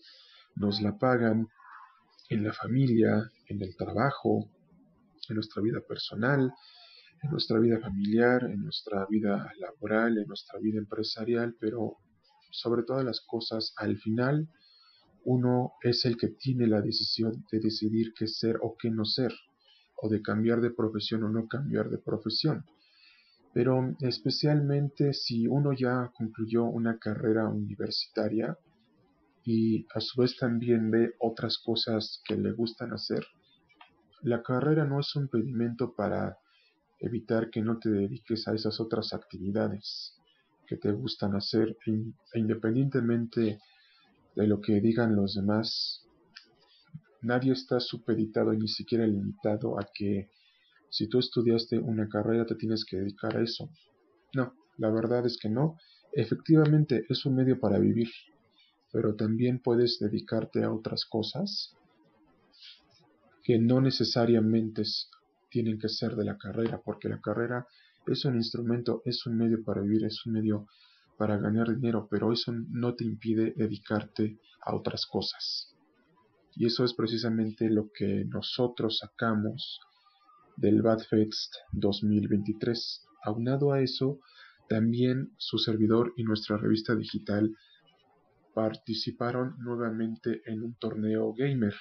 nos 0.55 0.81
la 0.81 0.97
pagan 0.97 1.47
en 2.29 2.43
la 2.43 2.53
familia, 2.53 3.29
en 3.47 3.61
el 3.61 3.75
trabajo, 3.75 4.49
en 5.27 5.35
nuestra 5.35 5.61
vida 5.61 5.81
personal, 5.87 6.53
en 7.21 7.29
nuestra 7.29 7.59
vida 7.59 7.79
familiar, 7.79 8.43
en 8.45 8.63
nuestra 8.63 9.05
vida 9.09 9.51
laboral, 9.59 10.17
en 10.17 10.27
nuestra 10.27 10.59
vida 10.59 10.79
empresarial, 10.79 11.55
pero 11.59 11.97
sobre 12.51 12.83
todas 12.83 13.05
las 13.05 13.21
cosas, 13.21 13.73
al 13.77 13.97
final, 13.97 14.47
uno 15.25 15.73
es 15.81 16.05
el 16.05 16.17
que 16.17 16.29
tiene 16.29 16.67
la 16.67 16.81
decisión 16.81 17.45
de 17.51 17.59
decidir 17.59 18.13
qué 18.13 18.27
ser 18.27 18.57
o 18.61 18.75
qué 18.77 18.89
no 18.89 19.05
ser, 19.05 19.33
o 19.95 20.09
de 20.09 20.21
cambiar 20.21 20.61
de 20.61 20.71
profesión 20.71 21.23
o 21.23 21.29
no 21.29 21.47
cambiar 21.47 21.89
de 21.89 21.97
profesión. 21.97 22.65
Pero 23.53 23.95
especialmente 23.99 25.13
si 25.13 25.47
uno 25.47 25.73
ya 25.73 26.11
concluyó 26.15 26.65
una 26.65 26.97
carrera 26.97 27.47
universitaria, 27.47 28.57
y 29.43 29.87
a 29.95 29.99
su 29.99 30.21
vez 30.21 30.37
también 30.37 30.91
ve 30.91 31.15
otras 31.19 31.57
cosas 31.57 32.21
que 32.25 32.35
le 32.35 32.51
gustan 32.51 32.93
hacer, 32.93 33.25
la 34.21 34.43
carrera 34.43 34.85
no 34.85 34.99
es 34.99 35.15
un 35.15 35.23
impedimento 35.23 35.95
para 35.95 36.37
evitar 36.99 37.49
que 37.49 37.61
no 37.61 37.79
te 37.79 37.89
dediques 37.89 38.47
a 38.47 38.53
esas 38.53 38.79
otras 38.79 39.13
actividades 39.13 40.15
que 40.67 40.77
te 40.77 40.91
gustan 40.91 41.35
hacer 41.35 41.75
independientemente 42.35 43.59
de 44.35 44.47
lo 44.47 44.61
que 44.61 44.79
digan 44.81 45.15
los 45.15 45.35
demás, 45.35 46.05
nadie 47.21 47.53
está 47.53 47.79
supeditado 47.79 48.53
ni 48.53 48.67
siquiera 48.67 49.05
limitado 49.05 49.79
a 49.79 49.87
que 49.93 50.29
si 50.89 51.07
tú 51.07 51.19
estudiaste 51.19 51.79
una 51.79 52.07
carrera 52.09 52.45
te 52.45 52.55
tienes 52.55 52.85
que 52.85 52.97
dedicar 52.97 53.37
a 53.37 53.43
eso. 53.43 53.69
No, 54.33 54.53
la 54.77 54.89
verdad 54.89 55.25
es 55.25 55.37
que 55.37 55.49
no. 55.49 55.77
Efectivamente 56.13 57.05
es 57.09 57.25
un 57.25 57.35
medio 57.35 57.59
para 57.59 57.79
vivir, 57.79 58.09
pero 58.91 59.15
también 59.15 59.59
puedes 59.59 59.99
dedicarte 59.99 60.63
a 60.63 60.71
otras 60.71 61.05
cosas 61.05 61.75
que 63.43 63.57
no 63.57 63.81
necesariamente 63.81 64.83
tienen 65.49 65.79
que 65.79 65.89
ser 65.89 66.15
de 66.15 66.25
la 66.25 66.37
carrera, 66.37 66.81
porque 66.83 67.09
la 67.09 67.21
carrera 67.21 67.67
es 68.07 68.25
un 68.25 68.35
instrumento, 68.35 69.01
es 69.05 69.25
un 69.25 69.37
medio 69.37 69.63
para 69.63 69.81
vivir, 69.81 70.05
es 70.05 70.25
un 70.25 70.33
medio 70.33 70.67
para 71.21 71.37
ganar 71.37 71.67
dinero, 71.69 72.07
pero 72.09 72.33
eso 72.33 72.51
no 72.51 72.95
te 72.95 73.05
impide 73.05 73.53
dedicarte 73.55 74.39
a 74.65 74.75
otras 74.75 75.05
cosas. 75.05 75.71
Y 76.55 76.65
eso 76.65 76.83
es 76.83 76.95
precisamente 76.95 77.69
lo 77.69 77.91
que 77.93 78.25
nosotros 78.25 78.97
sacamos 78.97 79.79
del 80.57 80.81
Badfest 80.81 81.53
2023. 81.73 83.05
Aunado 83.23 83.71
a 83.71 83.81
eso, 83.81 84.19
también 84.67 85.31
su 85.37 85.59
servidor 85.59 86.11
y 86.17 86.23
nuestra 86.23 86.57
revista 86.57 86.95
digital 86.95 87.55
participaron 88.55 89.57
nuevamente 89.59 90.41
en 90.47 90.63
un 90.63 90.73
torneo 90.73 91.35
gamer 91.37 91.75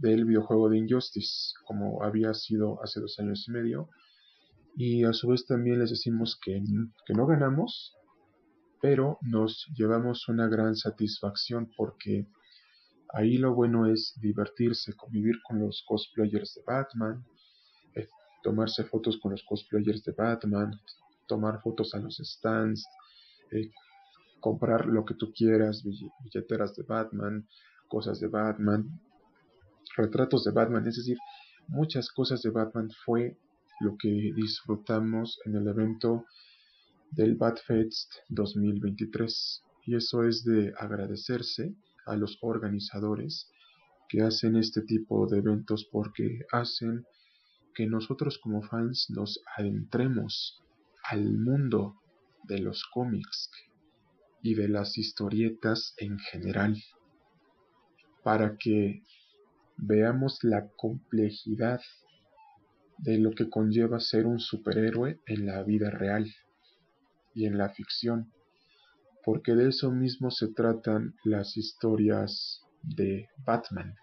del 0.00 0.24
videojuego 0.24 0.70
de 0.70 0.78
Injustice, 0.78 1.52
como 1.66 2.02
había 2.02 2.32
sido 2.32 2.82
hace 2.82 3.00
dos 3.00 3.18
años 3.18 3.44
y 3.48 3.52
medio. 3.52 3.90
Y 4.78 5.04
a 5.04 5.12
su 5.12 5.28
vez 5.28 5.44
también 5.44 5.78
les 5.78 5.90
decimos 5.90 6.40
que, 6.42 6.62
que 7.04 7.12
no 7.12 7.26
ganamos, 7.26 7.98
pero 8.80 9.18
nos 9.22 9.66
llevamos 9.74 10.28
una 10.28 10.48
gran 10.48 10.74
satisfacción 10.74 11.70
porque 11.76 12.26
ahí 13.12 13.36
lo 13.36 13.54
bueno 13.54 13.86
es 13.86 14.14
divertirse, 14.20 14.94
convivir 14.94 15.36
con 15.42 15.60
los 15.60 15.84
cosplayers 15.86 16.54
de 16.54 16.62
Batman, 16.66 17.24
eh, 17.94 18.08
tomarse 18.42 18.84
fotos 18.84 19.18
con 19.18 19.32
los 19.32 19.42
cosplayers 19.44 20.02
de 20.04 20.12
Batman, 20.12 20.80
tomar 21.26 21.60
fotos 21.60 21.94
a 21.94 21.98
los 21.98 22.16
stands, 22.16 22.86
eh, 23.50 23.70
comprar 24.40 24.86
lo 24.86 25.04
que 25.04 25.14
tú 25.14 25.32
quieras, 25.32 25.82
billeteras 26.24 26.74
de 26.74 26.82
Batman, 26.82 27.46
cosas 27.88 28.20
de 28.20 28.28
Batman, 28.28 29.00
retratos 29.96 30.44
de 30.44 30.52
Batman, 30.52 30.86
es 30.86 30.96
decir, 30.96 31.18
muchas 31.68 32.10
cosas 32.10 32.40
de 32.42 32.50
Batman 32.50 32.90
fue 33.04 33.36
lo 33.80 33.96
que 33.98 34.32
disfrutamos 34.34 35.38
en 35.44 35.56
el 35.56 35.68
evento 35.68 36.24
del 37.10 37.34
Batfest 37.34 38.12
2023 38.28 39.62
y 39.86 39.96
eso 39.96 40.24
es 40.24 40.44
de 40.44 40.72
agradecerse 40.78 41.74
a 42.06 42.16
los 42.16 42.38
organizadores 42.40 43.50
que 44.08 44.22
hacen 44.22 44.56
este 44.56 44.82
tipo 44.82 45.26
de 45.26 45.38
eventos 45.38 45.88
porque 45.90 46.40
hacen 46.52 47.04
que 47.74 47.86
nosotros 47.86 48.38
como 48.38 48.62
fans 48.62 49.06
nos 49.10 49.40
adentremos 49.56 50.62
al 51.02 51.38
mundo 51.38 51.96
de 52.44 52.58
los 52.58 52.84
cómics 52.92 53.50
y 54.42 54.54
de 54.54 54.68
las 54.68 54.96
historietas 54.96 55.94
en 55.98 56.18
general 56.18 56.76
para 58.22 58.56
que 58.56 59.02
veamos 59.76 60.38
la 60.42 60.68
complejidad 60.76 61.80
de 62.98 63.18
lo 63.18 63.32
que 63.32 63.48
conlleva 63.48 63.98
ser 63.98 64.26
un 64.26 64.38
superhéroe 64.38 65.18
en 65.26 65.46
la 65.46 65.62
vida 65.62 65.90
real 65.90 66.30
y 67.34 67.46
en 67.46 67.58
la 67.58 67.70
ficción, 67.70 68.32
porque 69.24 69.54
de 69.54 69.68
eso 69.68 69.90
mismo 69.90 70.30
se 70.30 70.48
tratan 70.48 71.14
las 71.24 71.56
historias 71.56 72.62
de 72.82 73.28
Batman, 73.44 73.94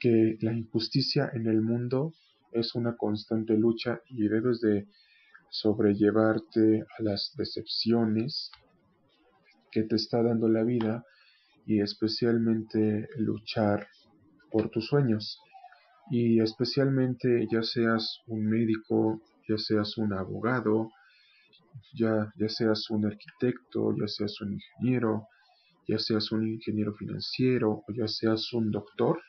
que 0.00 0.36
la 0.40 0.52
injusticia 0.52 1.30
en 1.32 1.46
el 1.46 1.62
mundo 1.62 2.14
es 2.52 2.74
una 2.74 2.96
constante 2.96 3.54
lucha 3.54 4.00
y 4.08 4.28
debes 4.28 4.60
de 4.60 4.86
sobrellevarte 5.50 6.82
a 6.98 7.02
las 7.02 7.32
decepciones 7.36 8.50
que 9.70 9.82
te 9.82 9.96
está 9.96 10.22
dando 10.22 10.48
la 10.48 10.64
vida 10.64 11.04
y 11.66 11.80
especialmente 11.80 13.08
luchar 13.16 13.86
por 14.50 14.70
tus 14.70 14.86
sueños. 14.86 15.40
Y 16.10 16.40
especialmente 16.40 17.46
ya 17.52 17.62
seas 17.62 18.20
un 18.26 18.46
médico, 18.46 19.20
ya 19.46 19.58
seas 19.58 19.98
un 19.98 20.14
abogado, 20.14 20.90
ya, 21.94 22.32
ya 22.36 22.48
seas 22.48 22.90
un 22.90 23.06
arquitecto, 23.06 23.94
ya 23.96 24.06
seas 24.06 24.40
un 24.40 24.54
ingeniero, 24.54 25.28
ya 25.86 25.98
seas 25.98 26.30
un 26.32 26.46
ingeniero 26.46 26.94
financiero 26.94 27.84
o 27.86 27.92
ya 27.92 28.06
seas 28.06 28.52
un 28.52 28.70
doctor, 28.70 29.20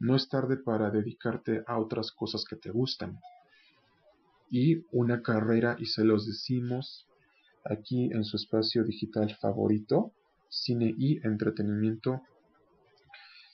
no 0.00 0.14
es 0.14 0.28
tarde 0.28 0.56
para 0.56 0.90
dedicarte 0.90 1.62
a 1.66 1.78
otras 1.78 2.12
cosas 2.12 2.44
que 2.44 2.56
te 2.56 2.70
gustan. 2.70 3.18
Y 4.50 4.84
una 4.92 5.22
carrera, 5.22 5.76
y 5.78 5.86
se 5.86 6.04
los 6.04 6.26
decimos 6.26 7.06
aquí 7.64 8.10
en 8.12 8.24
su 8.24 8.36
espacio 8.36 8.84
digital 8.84 9.34
favorito, 9.40 10.12
cine 10.48 10.94
y 10.96 11.18
entretenimiento, 11.26 12.22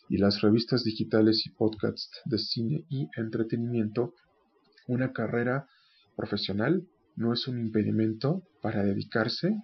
y 0.09 0.19
las 0.19 0.43
revistas 0.43 0.85
digitales 0.85 1.47
y 1.47 1.51
podcasts 1.51 2.21
de 2.27 2.39
cine 2.39 2.85
y 2.91 3.09
entretenimiento, 3.17 4.15
una 4.87 5.13
carrera 5.13 5.67
profesional 6.15 6.87
no 7.17 7.33
es 7.33 7.47
un 7.49 7.59
impedimento 7.59 8.43
para 8.61 8.83
dedicarse 8.83 9.57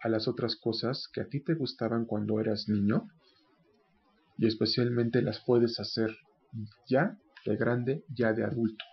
a 0.00 0.08
las 0.08 0.28
otras 0.28 0.56
cosas 0.56 1.08
que 1.12 1.20
a 1.20 1.28
ti 1.28 1.40
te 1.40 1.54
gustaban 1.54 2.04
cuando 2.04 2.40
eras 2.40 2.68
niño 2.68 3.08
y 4.38 4.46
especialmente 4.46 5.22
las 5.22 5.40
puedes 5.44 5.80
hacer 5.80 6.16
ya 6.88 7.18
de 7.44 7.56
grande, 7.56 8.04
ya 8.08 8.32
de 8.32 8.44
adulto. 8.44 8.84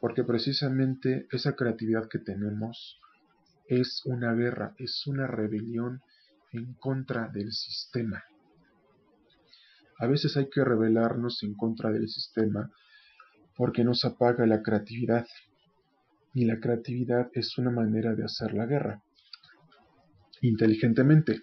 Porque 0.00 0.24
precisamente 0.24 1.26
esa 1.30 1.54
creatividad 1.54 2.08
que 2.08 2.18
tenemos 2.18 2.98
es 3.66 4.02
una 4.04 4.34
guerra, 4.34 4.74
es 4.78 5.06
una 5.06 5.26
rebelión 5.26 6.02
en 6.52 6.74
contra 6.74 7.28
del 7.28 7.52
sistema. 7.52 8.24
A 9.98 10.06
veces 10.06 10.36
hay 10.36 10.48
que 10.48 10.64
rebelarnos 10.64 11.42
en 11.42 11.54
contra 11.54 11.90
del 11.90 12.08
sistema 12.08 12.70
porque 13.54 13.84
nos 13.84 14.04
apaga 14.04 14.46
la 14.46 14.62
creatividad. 14.62 15.26
Y 16.32 16.44
la 16.44 16.60
creatividad 16.60 17.30
es 17.32 17.58
una 17.58 17.70
manera 17.70 18.14
de 18.14 18.24
hacer 18.24 18.54
la 18.54 18.66
guerra. 18.66 19.02
Inteligentemente. 20.42 21.40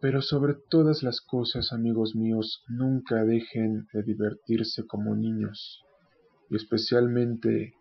Pero 0.00 0.22
sobre 0.22 0.54
todas 0.70 1.02
las 1.02 1.20
cosas, 1.20 1.72
amigos 1.72 2.14
míos, 2.14 2.64
nunca 2.68 3.24
dejen 3.24 3.86
de 3.92 4.02
divertirse 4.02 4.86
como 4.86 5.14
niños. 5.14 5.82
Y 6.50 6.56
especialmente 6.56 7.74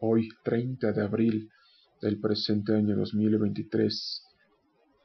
hoy, 0.00 0.28
30 0.44 0.92
de 0.92 1.02
abril 1.02 1.50
del 2.00 2.20
presente 2.20 2.74
año 2.74 2.96
2023, 2.96 4.24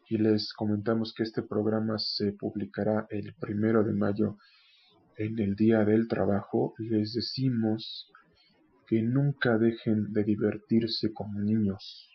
y 0.10 0.18
les 0.18 0.54
comentamos 0.54 1.14
que 1.14 1.24
este 1.24 1.44
programa 1.44 2.00
se 2.00 2.34
publicará 2.34 3.06
el 3.10 3.36
primero 3.36 3.84
de 3.84 3.94
mayo 3.94 4.38
en 5.18 5.38
el 5.38 5.56
Día 5.56 5.86
del 5.86 6.08
Trabajo, 6.08 6.74
les 6.80 7.14
decimos 7.14 8.12
que 8.90 9.04
nunca 9.04 9.60
dejen 9.60 10.12
de 10.14 10.24
divertirse 10.24 11.14
como 11.14 11.40
niños, 11.40 12.10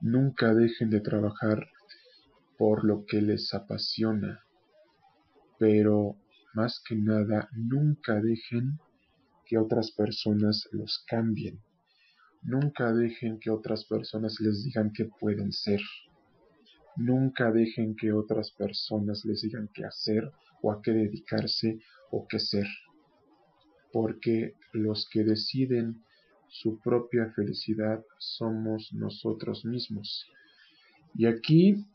nunca 0.00 0.54
dejen 0.54 0.88
de 0.88 1.00
trabajar 1.00 1.66
por 2.56 2.84
lo 2.84 3.04
que 3.04 3.20
les 3.20 3.52
apasiona, 3.54 4.44
pero 5.58 6.14
más 6.54 6.80
que 6.86 6.94
nada 6.94 7.48
nunca 7.56 8.20
dejen 8.20 8.78
que 9.44 9.58
otras 9.58 9.90
personas 9.90 10.68
los 10.70 11.04
cambien, 11.08 11.58
nunca 12.42 12.92
dejen 12.92 13.40
que 13.40 13.50
otras 13.50 13.84
personas 13.84 14.38
les 14.38 14.62
digan 14.62 14.92
que 14.92 15.06
pueden 15.06 15.50
ser. 15.50 15.80
Nunca 16.96 17.50
dejen 17.50 17.96
que 17.96 18.12
otras 18.12 18.52
personas 18.52 19.24
les 19.24 19.42
digan 19.42 19.68
qué 19.74 19.84
hacer 19.84 20.30
o 20.62 20.70
a 20.70 20.80
qué 20.82 20.92
dedicarse 20.92 21.80
o 22.12 22.28
qué 22.28 22.38
ser, 22.38 22.66
porque 23.92 24.54
los 24.72 25.08
que 25.10 25.24
deciden 25.24 26.02
su 26.48 26.80
propia 26.80 27.32
felicidad 27.34 28.04
somos 28.18 28.92
nosotros 28.92 29.64
mismos. 29.64 30.26
Y 31.14 31.26
aquí 31.26 31.86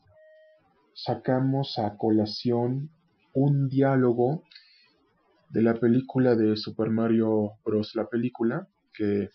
sacamos 0.94 1.78
a 1.78 1.96
colación 1.96 2.90
un 3.34 3.68
diálogo 3.68 4.42
de 5.50 5.62
la 5.62 5.74
película 5.74 6.34
de 6.34 6.56
Super 6.56 6.90
Mario 6.90 7.52
Bros. 7.64 7.94
La 7.94 8.08
película, 8.08 8.66
que 8.94 9.28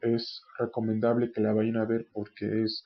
es 0.00 0.42
recomendable 0.58 1.32
que 1.32 1.40
la 1.40 1.52
vayan 1.52 1.76
a 1.76 1.84
ver 1.84 2.06
porque 2.12 2.64
es 2.64 2.84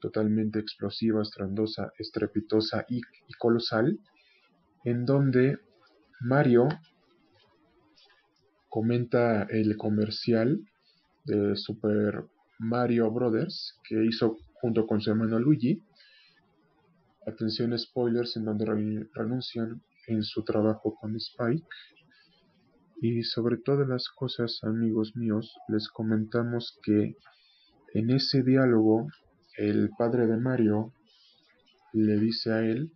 totalmente 0.00 0.58
explosiva, 0.58 1.22
estrondosa, 1.22 1.92
estrepitosa 1.98 2.84
y, 2.88 3.00
colosal, 3.38 3.98
en 4.84 5.04
donde 5.04 5.58
Mario 6.20 6.68
comenta 8.68 9.44
el 9.44 9.76
comercial 9.76 10.60
de 11.24 11.56
Super 11.56 12.24
Mario 12.58 13.10
Brothers 13.10 13.74
que 13.88 14.04
hizo 14.04 14.36
junto 14.60 14.86
con 14.86 15.00
su 15.00 15.10
hermano 15.10 15.38
Luigi. 15.38 15.82
Atención 17.26 17.78
spoilers 17.78 18.36
en 18.36 18.44
donde 18.44 18.64
renuncian 19.14 19.82
en 20.06 20.22
su 20.22 20.42
trabajo 20.44 20.94
con 20.94 21.16
Spike. 21.16 21.66
Y 23.00 23.22
sobre 23.22 23.58
todas 23.58 23.86
las 23.86 24.08
cosas, 24.08 24.58
amigos 24.64 25.14
míos, 25.14 25.56
les 25.68 25.88
comentamos 25.88 26.78
que 26.82 27.14
en 27.94 28.10
ese 28.10 28.42
diálogo 28.42 29.06
el 29.56 29.90
padre 29.96 30.26
de 30.26 30.36
Mario 30.36 30.92
le 31.92 32.18
dice 32.18 32.52
a 32.52 32.60
él, 32.60 32.92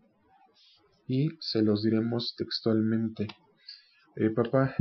y 1.06 1.28
se 1.40 1.62
los 1.62 1.82
diremos 1.82 2.35
textualmente, 2.37 3.26
eh, 4.16 4.30
papá, 4.30 4.74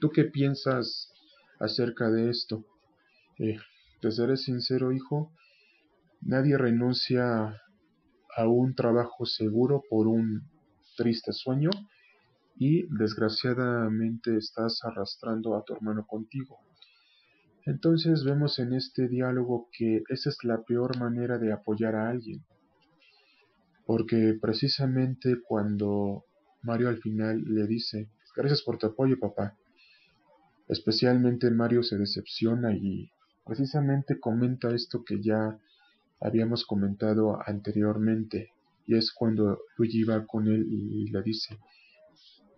¿tú 0.00 0.10
qué 0.10 0.24
piensas 0.24 1.12
acerca 1.58 2.10
de 2.10 2.30
esto? 2.30 2.64
Eh, 3.38 3.58
te 4.00 4.10
seré 4.10 4.36
sincero, 4.36 4.92
hijo, 4.92 5.32
nadie 6.20 6.56
renuncia 6.56 7.60
a 8.36 8.46
un 8.46 8.74
trabajo 8.74 9.26
seguro 9.26 9.82
por 9.88 10.06
un 10.06 10.42
triste 10.96 11.32
sueño 11.32 11.70
y 12.56 12.86
desgraciadamente 12.96 14.36
estás 14.36 14.84
arrastrando 14.84 15.56
a 15.56 15.64
tu 15.64 15.74
hermano 15.74 16.06
contigo. 16.06 16.58
Entonces 17.66 18.24
vemos 18.24 18.58
en 18.58 18.72
este 18.72 19.08
diálogo 19.08 19.68
que 19.72 20.02
esa 20.08 20.30
es 20.30 20.42
la 20.42 20.62
peor 20.62 20.98
manera 20.98 21.38
de 21.38 21.52
apoyar 21.52 21.94
a 21.94 22.08
alguien, 22.08 22.44
porque 23.86 24.38
precisamente 24.40 25.40
cuando 25.46 26.24
Mario 26.62 26.88
al 26.88 26.98
final 26.98 27.42
le 27.44 27.66
dice, 27.66 28.10
gracias 28.34 28.62
por 28.62 28.78
tu 28.78 28.86
apoyo 28.86 29.18
papá, 29.18 29.56
especialmente 30.68 31.50
Mario 31.50 31.82
se 31.82 31.96
decepciona 31.96 32.74
y 32.76 33.10
precisamente 33.44 34.20
comenta 34.20 34.74
esto 34.74 35.04
que 35.04 35.20
ya 35.22 35.58
habíamos 36.20 36.64
comentado 36.66 37.38
anteriormente, 37.46 38.52
y 38.86 38.96
es 38.96 39.12
cuando 39.12 39.60
Luigi 39.76 40.04
va 40.04 40.26
con 40.26 40.48
él 40.48 40.66
y 40.70 41.10
le 41.10 41.22
dice 41.22 41.58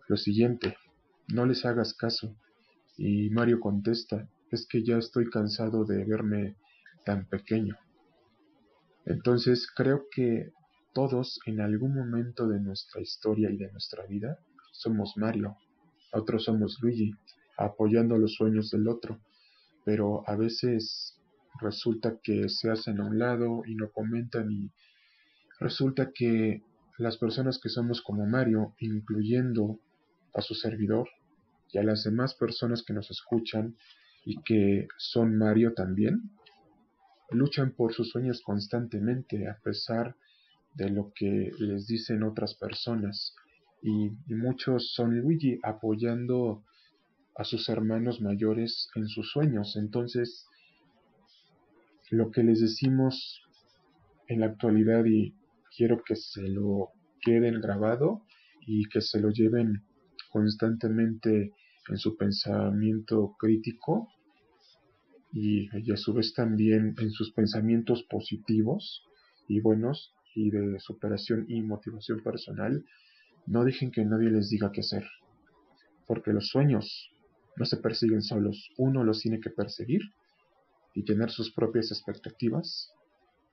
lo 0.09 0.17
siguiente, 0.17 0.77
no 1.29 1.47
les 1.47 1.65
hagas 1.65 1.95
caso, 1.95 2.35
y 2.97 3.31
Mario 3.31 3.61
contesta, 3.61 4.29
es 4.51 4.67
que 4.67 4.83
ya 4.83 4.99
estoy 4.99 5.31
cansado 5.31 5.85
de 5.85 6.05
verme 6.05 6.57
tan 7.05 7.27
pequeño. 7.27 7.77
Entonces 9.07 9.69
creo 9.75 10.07
que 10.11 10.53
todos 10.93 11.39
en 11.47 11.61
algún 11.61 11.95
momento 11.95 12.49
de 12.49 12.59
nuestra 12.61 13.01
historia 13.01 13.51
y 13.51 13.57
de 13.57 13.71
nuestra 13.71 14.05
vida 14.07 14.39
somos 14.73 15.17
Mario, 15.17 15.57
otros 16.13 16.45
somos 16.45 16.79
Luigi, 16.83 17.15
apoyando 17.61 18.17
los 18.17 18.35
sueños 18.35 18.71
del 18.71 18.89
otro, 18.89 19.21
pero 19.85 20.29
a 20.29 20.37
veces 20.37 21.19
resulta 21.61 22.19
que 22.23 22.49
se 22.49 22.71
hacen 22.71 23.01
a 23.01 23.07
un 23.07 23.19
lado 23.19 23.63
y 23.67 23.75
no 23.75 23.91
comentan 23.91 24.51
y 24.51 24.71
resulta 25.59 26.11
que 26.13 26.63
las 26.99 27.17
personas 27.17 27.59
que 27.59 27.69
somos 27.69 28.03
como 28.03 28.27
Mario, 28.27 28.75
incluyendo 28.79 29.79
a 30.35 30.43
su 30.43 30.55
servidor 30.55 31.09
y 31.73 31.79
a 31.79 31.83
las 31.83 32.05
demás 32.05 32.35
personas 32.35 32.83
que 32.83 32.93
nos 32.93 33.11
escuchan 33.11 33.77
y 34.25 34.43
que 34.43 34.87
son 34.99 35.37
Mario 35.37 35.73
también, 35.75 36.31
luchan 37.31 37.73
por 37.73 37.95
sus 37.95 38.11
sueños 38.11 38.43
constantemente 38.43 39.49
a 39.49 39.59
pesar 39.63 40.17
de 40.75 40.91
lo 40.91 41.13
que 41.15 41.53
les 41.59 41.87
dicen 41.87 42.23
otras 42.23 42.55
personas. 42.55 43.35
Y, 43.83 44.11
muchos 44.27 44.93
son 44.93 45.19
Luigi 45.21 45.59
apoyando 45.63 46.65
a 47.37 47.45
sus 47.45 47.69
hermanos 47.69 48.21
mayores 48.21 48.89
en 48.95 49.09
sus 49.09 49.31
sueños. 49.31 49.77
Entonces, 49.77 50.47
lo 52.11 52.31
que 52.31 52.43
les 52.43 52.61
decimos 52.61 53.43
en 54.29 54.41
la 54.41 54.47
actualidad 54.47 55.05
y 55.05 55.35
quiero 55.77 56.03
que 56.03 56.17
se 56.17 56.49
lo 56.49 56.91
queden 57.21 57.61
grabado 57.61 58.23
y 58.67 58.89
que 58.89 59.01
se 59.01 59.21
lo 59.21 59.31
lleven 59.31 59.83
constantemente 60.31 61.53
en 61.89 61.97
su 61.99 62.17
pensamiento 62.17 63.35
crítico 63.39 64.09
y, 65.33 65.69
a 65.91 65.97
su 65.97 66.13
vez 66.13 66.35
también 66.35 66.95
en 66.99 67.11
sus 67.11 67.33
pensamientos 67.33 68.03
positivos 68.05 69.05
y 69.49 69.61
buenos 69.61 70.13
y 70.35 70.51
de 70.51 70.79
superación 70.79 71.47
y 71.49 71.63
motivación 71.63 72.23
personal, 72.23 72.85
no 73.47 73.65
dejen 73.65 73.91
que 73.91 74.05
nadie 74.05 74.31
les 74.31 74.51
diga 74.51 74.71
qué 74.73 74.81
hacer, 74.81 75.05
porque 76.07 76.33
los 76.33 76.49
sueños 76.49 77.11
no 77.61 77.67
se 77.67 77.77
persiguen 77.77 78.23
solos, 78.23 78.71
uno 78.79 79.05
los 79.05 79.21
tiene 79.21 79.39
que 79.39 79.51
perseguir 79.51 80.01
y 80.95 81.05
tener 81.05 81.31
sus 81.31 81.53
propias 81.53 81.91
expectativas 81.91 82.91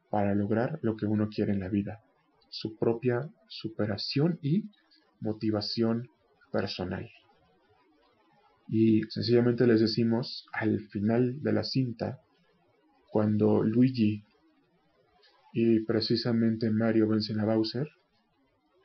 para 0.09 0.33
lograr 0.33 0.79
lo 0.81 0.95
que 0.95 1.05
uno 1.05 1.27
quiere 1.27 1.51
en 1.51 1.59
la 1.59 1.67
vida, 1.67 2.01
su 2.47 2.77
propia 2.77 3.29
superación 3.49 4.39
y 4.41 4.63
motivación 5.19 6.09
personal. 6.53 7.11
Y 8.69 9.03
sencillamente 9.09 9.67
les 9.67 9.81
decimos 9.81 10.47
al 10.53 10.79
final 10.87 11.43
de 11.43 11.51
la 11.51 11.65
cinta, 11.65 12.21
cuando 13.11 13.61
Luigi 13.61 14.23
y 15.51 15.81
precisamente 15.81 16.69
Mario 16.69 17.09
vencen 17.09 17.41
a 17.41 17.45
Bowser, 17.45 17.89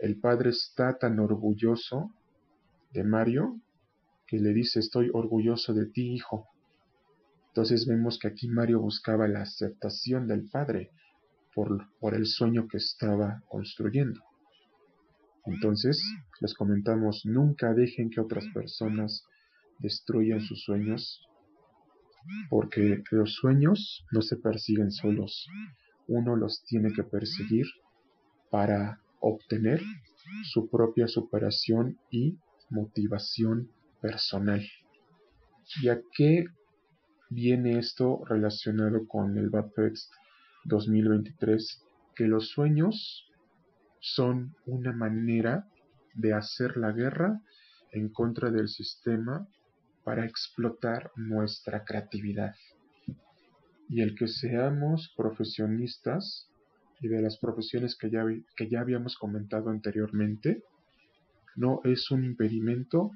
el 0.00 0.18
padre 0.18 0.50
está 0.50 0.98
tan 0.98 1.20
orgulloso 1.20 2.12
de 2.92 3.04
Mario 3.04 3.60
que 4.32 4.38
le 4.38 4.54
dice 4.54 4.80
estoy 4.80 5.10
orgulloso 5.12 5.74
de 5.74 5.84
ti, 5.84 6.14
hijo. 6.14 6.48
Entonces 7.48 7.86
vemos 7.86 8.18
que 8.18 8.28
aquí 8.28 8.48
Mario 8.48 8.80
buscaba 8.80 9.28
la 9.28 9.42
aceptación 9.42 10.26
del 10.26 10.48
padre 10.48 10.90
por, 11.54 11.86
por 12.00 12.14
el 12.14 12.24
sueño 12.24 12.66
que 12.66 12.78
estaba 12.78 13.42
construyendo. 13.46 14.22
Entonces, 15.44 16.02
les 16.40 16.54
comentamos, 16.54 17.26
nunca 17.26 17.74
dejen 17.74 18.08
que 18.08 18.22
otras 18.22 18.46
personas 18.54 19.22
destruyan 19.80 20.40
sus 20.40 20.62
sueños, 20.64 21.20
porque 22.48 23.02
los 23.10 23.34
sueños 23.34 24.06
no 24.12 24.22
se 24.22 24.38
persiguen 24.38 24.92
solos, 24.92 25.46
uno 26.08 26.36
los 26.36 26.64
tiene 26.64 26.90
que 26.94 27.04
perseguir 27.04 27.66
para 28.50 29.02
obtener 29.20 29.82
su 30.44 30.70
propia 30.70 31.06
superación 31.06 31.98
y 32.10 32.38
motivación 32.70 33.68
personal. 34.02 34.60
¿Y 35.80 35.88
a 35.88 36.00
qué 36.14 36.44
viene 37.30 37.78
esto 37.78 38.22
relacionado 38.26 39.06
con 39.06 39.38
el 39.38 39.48
BAPEX 39.48 40.10
2023? 40.64 41.82
Que 42.14 42.24
los 42.26 42.48
sueños 42.48 43.30
son 44.00 44.54
una 44.66 44.92
manera 44.92 45.66
de 46.14 46.34
hacer 46.34 46.76
la 46.76 46.92
guerra 46.92 47.40
en 47.92 48.08
contra 48.10 48.50
del 48.50 48.68
sistema 48.68 49.46
para 50.04 50.26
explotar 50.26 51.12
nuestra 51.16 51.84
creatividad. 51.84 52.54
Y 53.88 54.02
el 54.02 54.14
que 54.16 54.26
seamos 54.26 55.14
profesionistas 55.16 56.48
y 57.00 57.08
de 57.08 57.22
las 57.22 57.38
profesiones 57.38 57.96
que 57.96 58.10
ya, 58.10 58.24
que 58.56 58.68
ya 58.68 58.80
habíamos 58.80 59.16
comentado 59.16 59.70
anteriormente, 59.70 60.62
no 61.56 61.80
es 61.84 62.10
un 62.10 62.24
impedimento 62.24 63.12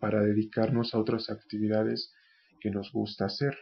para 0.00 0.22
dedicarnos 0.22 0.94
a 0.94 0.98
otras 0.98 1.30
actividades 1.30 2.12
que 2.60 2.70
nos 2.70 2.92
gusta 2.92 3.26
hacer, 3.26 3.56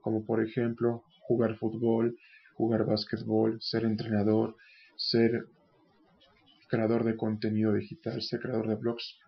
como 0.00 0.24
por 0.24 0.42
ejemplo 0.42 1.04
jugar 1.22 1.56
fútbol, 1.56 2.16
jugar 2.54 2.84
básquetbol, 2.86 3.60
ser 3.60 3.84
entrenador, 3.84 4.56
ser 4.96 5.46
creador 6.68 7.04
de 7.04 7.16
contenido 7.16 7.72
digital, 7.74 8.20
ser 8.22 8.40
creador 8.40 8.68
de 8.68 8.76
blogs. 8.76 9.18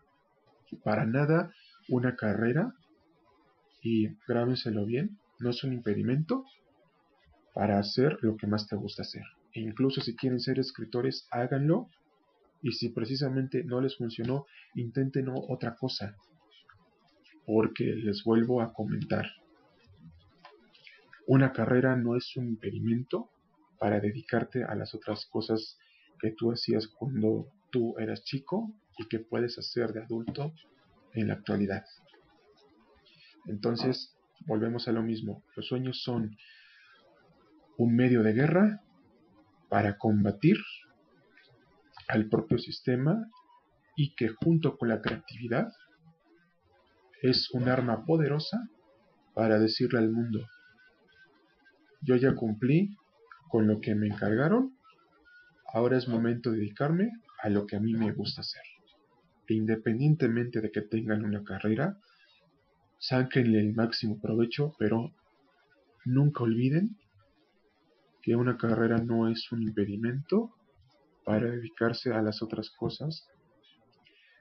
Para 0.82 1.06
nada 1.06 1.52
una 1.88 2.16
carrera, 2.16 2.74
y 3.82 4.08
grábenselo 4.26 4.84
bien, 4.84 5.18
no 5.38 5.50
es 5.50 5.64
un 5.64 5.72
impedimento 5.72 6.44
para 7.54 7.78
hacer 7.78 8.18
lo 8.20 8.36
que 8.36 8.46
más 8.46 8.66
te 8.66 8.76
gusta 8.76 9.02
hacer. 9.02 9.24
E 9.52 9.60
incluso 9.60 10.00
si 10.00 10.14
quieren 10.14 10.40
ser 10.40 10.58
escritores, 10.58 11.26
háganlo. 11.30 11.88
Y 12.62 12.72
si 12.72 12.90
precisamente 12.90 13.64
no 13.64 13.80
les 13.80 13.96
funcionó, 13.96 14.46
intenten 14.74 15.28
otra 15.30 15.76
cosa. 15.76 16.14
Porque 17.52 17.82
les 17.82 18.22
vuelvo 18.22 18.62
a 18.62 18.72
comentar. 18.72 19.26
Una 21.26 21.52
carrera 21.52 21.96
no 21.96 22.14
es 22.14 22.36
un 22.36 22.46
impedimento 22.46 23.28
para 23.80 23.98
dedicarte 23.98 24.62
a 24.62 24.76
las 24.76 24.94
otras 24.94 25.26
cosas 25.26 25.76
que 26.20 26.30
tú 26.30 26.52
hacías 26.52 26.86
cuando 26.86 27.48
tú 27.72 27.98
eras 27.98 28.22
chico 28.22 28.72
y 28.98 29.08
que 29.08 29.18
puedes 29.18 29.58
hacer 29.58 29.92
de 29.92 30.00
adulto 30.00 30.52
en 31.12 31.26
la 31.26 31.34
actualidad. 31.34 31.84
Entonces, 33.46 34.16
volvemos 34.46 34.86
a 34.86 34.92
lo 34.92 35.02
mismo. 35.02 35.42
Los 35.56 35.66
sueños 35.66 36.04
son 36.04 36.36
un 37.78 37.96
medio 37.96 38.22
de 38.22 38.32
guerra 38.32 38.80
para 39.68 39.98
combatir 39.98 40.56
al 42.06 42.28
propio 42.28 42.58
sistema 42.58 43.28
y 43.96 44.14
que 44.14 44.28
junto 44.28 44.78
con 44.78 44.88
la 44.88 45.02
creatividad 45.02 45.72
es 47.22 47.50
un 47.52 47.68
arma 47.68 48.04
poderosa 48.04 48.68
para 49.34 49.58
decirle 49.58 49.98
al 49.98 50.10
mundo, 50.10 50.46
yo 52.02 52.16
ya 52.16 52.34
cumplí 52.34 52.96
con 53.48 53.66
lo 53.66 53.80
que 53.80 53.94
me 53.94 54.06
encargaron 54.06 54.74
Ahora 55.72 55.98
es 55.98 56.08
momento 56.08 56.50
de 56.50 56.58
dedicarme 56.58 57.12
a 57.38 57.48
lo 57.48 57.64
que 57.66 57.76
a 57.76 57.80
mí 57.80 57.94
me 57.94 58.10
gusta 58.12 58.40
hacer. 58.40 58.62
E 59.46 59.54
independientemente 59.54 60.60
de 60.60 60.72
que 60.72 60.82
tengan 60.82 61.24
una 61.24 61.44
carrera, 61.44 61.96
sáquenle 62.98 63.60
el 63.60 63.74
máximo 63.74 64.20
provecho, 64.20 64.74
pero 64.78 65.12
nunca 66.04 66.42
olviden 66.42 66.96
que 68.20 68.34
una 68.34 68.56
carrera 68.56 68.98
no 68.98 69.28
es 69.28 69.50
un 69.52 69.62
impedimento 69.62 70.50
para 71.24 71.50
dedicarse 71.50 72.12
a 72.12 72.20
las 72.20 72.42
otras 72.42 72.70
cosas 72.70 73.28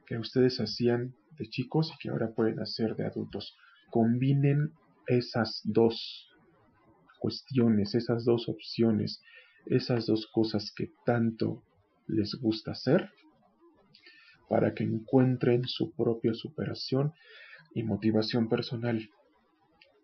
que 0.10 0.18
ustedes 0.18 0.60
hacían 0.60 1.14
de 1.38 1.48
chicos 1.50 1.94
y 1.94 1.98
que 2.00 2.10
ahora 2.10 2.34
pueden 2.34 2.60
hacer 2.60 2.96
de 2.96 3.06
adultos. 3.06 3.56
Combinen 3.92 4.74
esas 5.06 5.62
dos 5.64 6.28
cuestiones, 7.20 7.94
esas 7.94 8.26
dos 8.26 8.50
opciones, 8.50 9.22
esas 9.68 10.08
dos 10.08 10.26
cosas 10.26 10.74
que 10.76 10.92
tanto 11.06 11.62
les 12.08 12.34
gusta 12.42 12.72
hacer, 12.72 13.12
para 14.50 14.74
que 14.74 14.84
encuentren 14.84 15.68
su 15.68 15.92
propia 15.92 16.34
superación 16.34 17.14
y 17.76 17.84
motivación 17.84 18.50
personal 18.50 19.08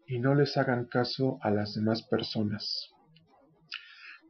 y 0.06 0.20
no 0.20 0.36
les 0.36 0.56
hagan 0.56 0.86
caso 0.86 1.39
a 1.41 1.50
las 1.50 1.74
demás 1.74 2.04
personas. 2.04 2.91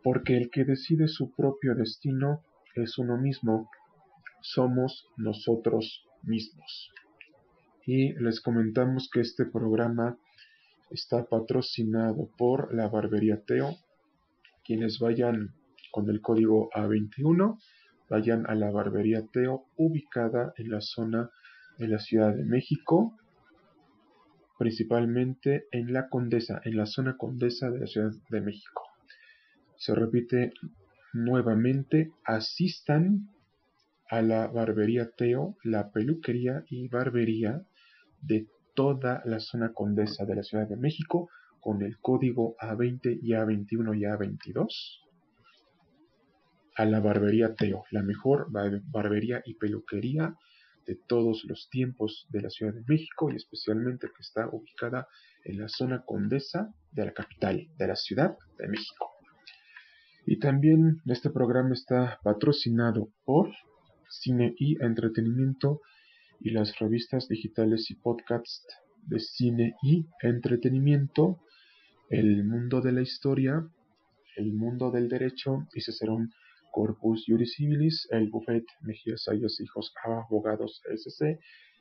Porque 0.02 0.38
el 0.38 0.50
que 0.52 0.64
decide 0.64 1.10
su 1.10 1.36
propio 1.36 1.76
destino 1.76 2.46
es 2.76 2.98
uno 2.98 3.18
mismo, 3.18 3.70
somos 4.46 5.08
nosotros 5.18 6.06
mismos. 6.22 6.92
Y 7.86 8.14
les 8.14 8.42
comentamos 8.42 9.10
que 9.12 9.22
este 9.22 9.46
programa 9.46 10.18
está 10.92 11.26
patrocinado 11.26 12.30
por 12.38 12.74
la 12.74 12.88
Barbería 12.88 13.42
Teo. 13.42 13.76
Quienes 14.64 15.00
vayan 15.00 15.54
con 15.92 16.10
el 16.10 16.22
código 16.22 16.70
A21, 16.72 17.60
vayan 18.10 18.46
a 18.48 18.56
la 18.56 18.70
Barbería 18.70 19.26
Teo 19.32 19.66
ubicada 19.78 20.54
en 20.58 20.70
la 20.70 20.82
zona 20.82 21.32
de 21.78 21.88
la 21.88 22.00
Ciudad 22.00 22.34
de 22.36 22.44
México, 22.44 23.18
principalmente 24.60 25.66
en 25.72 25.92
la 25.92 26.08
Condesa, 26.08 26.62
en 26.64 26.78
la 26.78 26.86
zona 26.86 27.18
Condesa 27.18 27.72
de 27.72 27.80
la 27.80 27.88
Ciudad 27.88 28.12
de 28.30 28.42
México. 28.42 28.84
Se 29.78 29.94
repite 29.94 30.54
nuevamente, 31.14 32.12
asistan 32.24 33.30
a 34.10 34.22
la 34.22 34.48
barbería 34.48 35.10
Teo, 35.12 35.58
la 35.64 35.92
peluquería 35.92 36.64
y 36.70 36.88
barbería 36.88 37.64
de 38.22 38.48
toda 38.74 39.22
la 39.26 39.40
zona 39.40 39.74
Condesa 39.74 40.26
de 40.26 40.36
la 40.36 40.44
Ciudad 40.44 40.68
de 40.68 40.78
México 40.78 41.30
con 41.60 41.82
el 41.82 42.00
código 42.00 42.56
A20 42.60 43.20
y 43.22 43.32
A21 43.32 43.98
y 43.98 44.04
A22 44.04 45.06
a 46.76 46.86
la 46.86 47.00
barbería 47.00 47.56
Teo, 47.56 47.86
la 47.92 48.04
mejor 48.04 48.48
barbería 48.52 49.42
y 49.46 49.54
peluquería 49.54 50.36
de 50.86 50.96
todos 51.08 51.46
los 51.46 51.70
tiempos 51.70 52.28
de 52.30 52.42
la 52.42 52.50
Ciudad 52.50 52.74
de 52.74 52.84
México 52.86 53.32
y 53.32 53.38
especialmente 53.38 54.08
que 54.08 54.22
está 54.22 54.48
ubicada 54.52 55.08
en 55.46 55.60
la 55.60 55.70
zona 55.70 56.04
condesa 56.06 56.74
de 56.92 57.06
la 57.06 57.14
capital 57.14 57.68
de 57.78 57.88
la 57.88 57.96
Ciudad 57.96 58.38
de 58.58 58.68
México. 58.68 59.12
Y 60.26 60.38
también 60.40 61.02
este 61.06 61.30
programa 61.30 61.74
está 61.74 62.20
patrocinado 62.24 63.10
por 63.24 63.52
Cine 64.10 64.56
y 64.58 64.82
Entretenimiento 64.84 65.82
y 66.40 66.52
las 66.52 66.78
revistas 66.80 67.28
digitales 67.28 67.90
y 67.90 67.96
podcasts 67.96 68.68
de 69.08 69.20
cine 69.20 69.76
y 69.84 70.06
entretenimiento, 70.22 71.40
El 72.10 72.44
Mundo 72.44 72.82
de 72.82 72.92
la 72.92 73.02
Historia, 73.02 73.68
El 74.36 74.54
Mundo 74.54 74.92
del 74.92 75.10
Derecho 75.10 75.68
y 75.74 75.82
Cicerón 75.82 76.32
Corpus 76.72 77.24
Juris 77.26 77.54
Civilis, 77.56 78.08
el 78.12 78.30
Buffet 78.30 78.66
Mejía 78.82 79.18
Sayas 79.18 79.60
Hijos 79.62 79.94
Abogados 80.04 80.82
SC, 80.94 81.40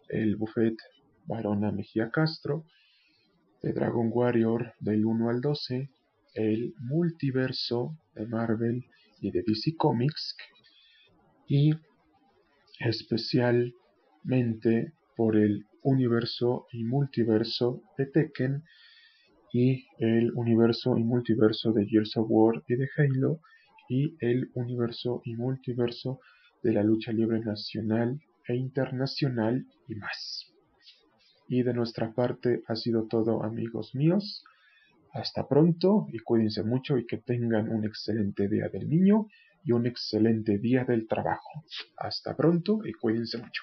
el 0.09 0.37
Buffet 0.37 0.77
Barona 1.27 1.73
Mejía 1.73 2.11
Castro, 2.11 2.65
de 3.63 3.73
Dragon 3.73 4.11
Warrior 4.13 4.75
del 4.79 5.05
1 5.05 5.31
al 5.31 5.41
12, 5.41 5.91
el 6.35 6.75
multiverso 6.79 7.99
de 8.15 8.27
Marvel 8.27 8.85
y 9.21 9.31
de 9.31 9.43
DC 9.43 9.75
Comics, 9.77 10.37
y 11.49 11.75
especialmente 12.79 14.93
por 15.17 15.37
el 15.37 15.67
universo 15.83 16.67
y 16.73 16.85
multiverso 16.85 17.83
de 17.97 18.07
Tekken 18.07 18.65
y 19.53 19.87
el 19.99 20.33
universo 20.33 20.97
y 20.97 21.05
multiverso 21.05 21.73
de 21.73 21.87
Gears 21.87 22.17
of 22.17 22.27
War 22.29 22.63
y 22.67 22.77
de 22.77 22.89
Halo 22.97 23.41
y 23.89 24.17
el 24.21 24.51
universo 24.55 25.23
y 25.25 25.35
multiverso 25.35 26.21
de 26.63 26.73
la 26.73 26.83
lucha 26.83 27.13
libre 27.13 27.41
nacional 27.41 28.21
e 28.49 28.57
internacional 28.57 29.67
y 29.89 29.95
más. 29.95 30.53
Y 31.49 31.63
de 31.63 31.75
nuestra 31.75 32.13
parte 32.13 32.63
ha 32.67 32.75
sido 32.75 33.07
todo 33.07 33.43
amigos 33.43 33.95
míos. 33.95 34.45
Hasta 35.13 35.47
pronto 35.47 36.09
y 36.13 36.19
cuídense 36.19 36.65
mucho 36.65 36.99
y 36.99 37.07
que 37.07 37.19
tengan 37.19 37.69
un 37.69 37.85
excelente 37.85 38.49
día 38.49 38.69
del 38.69 38.89
niño 38.89 39.29
y 39.65 39.73
un 39.73 39.87
excelente 39.87 40.59
día 40.59 40.85
del 40.85 41.09
trabajo. 41.09 41.65
Hasta 41.97 42.37
pronto 42.37 42.81
y 42.85 42.93
cuídense 42.93 43.39
mucho. 43.39 43.63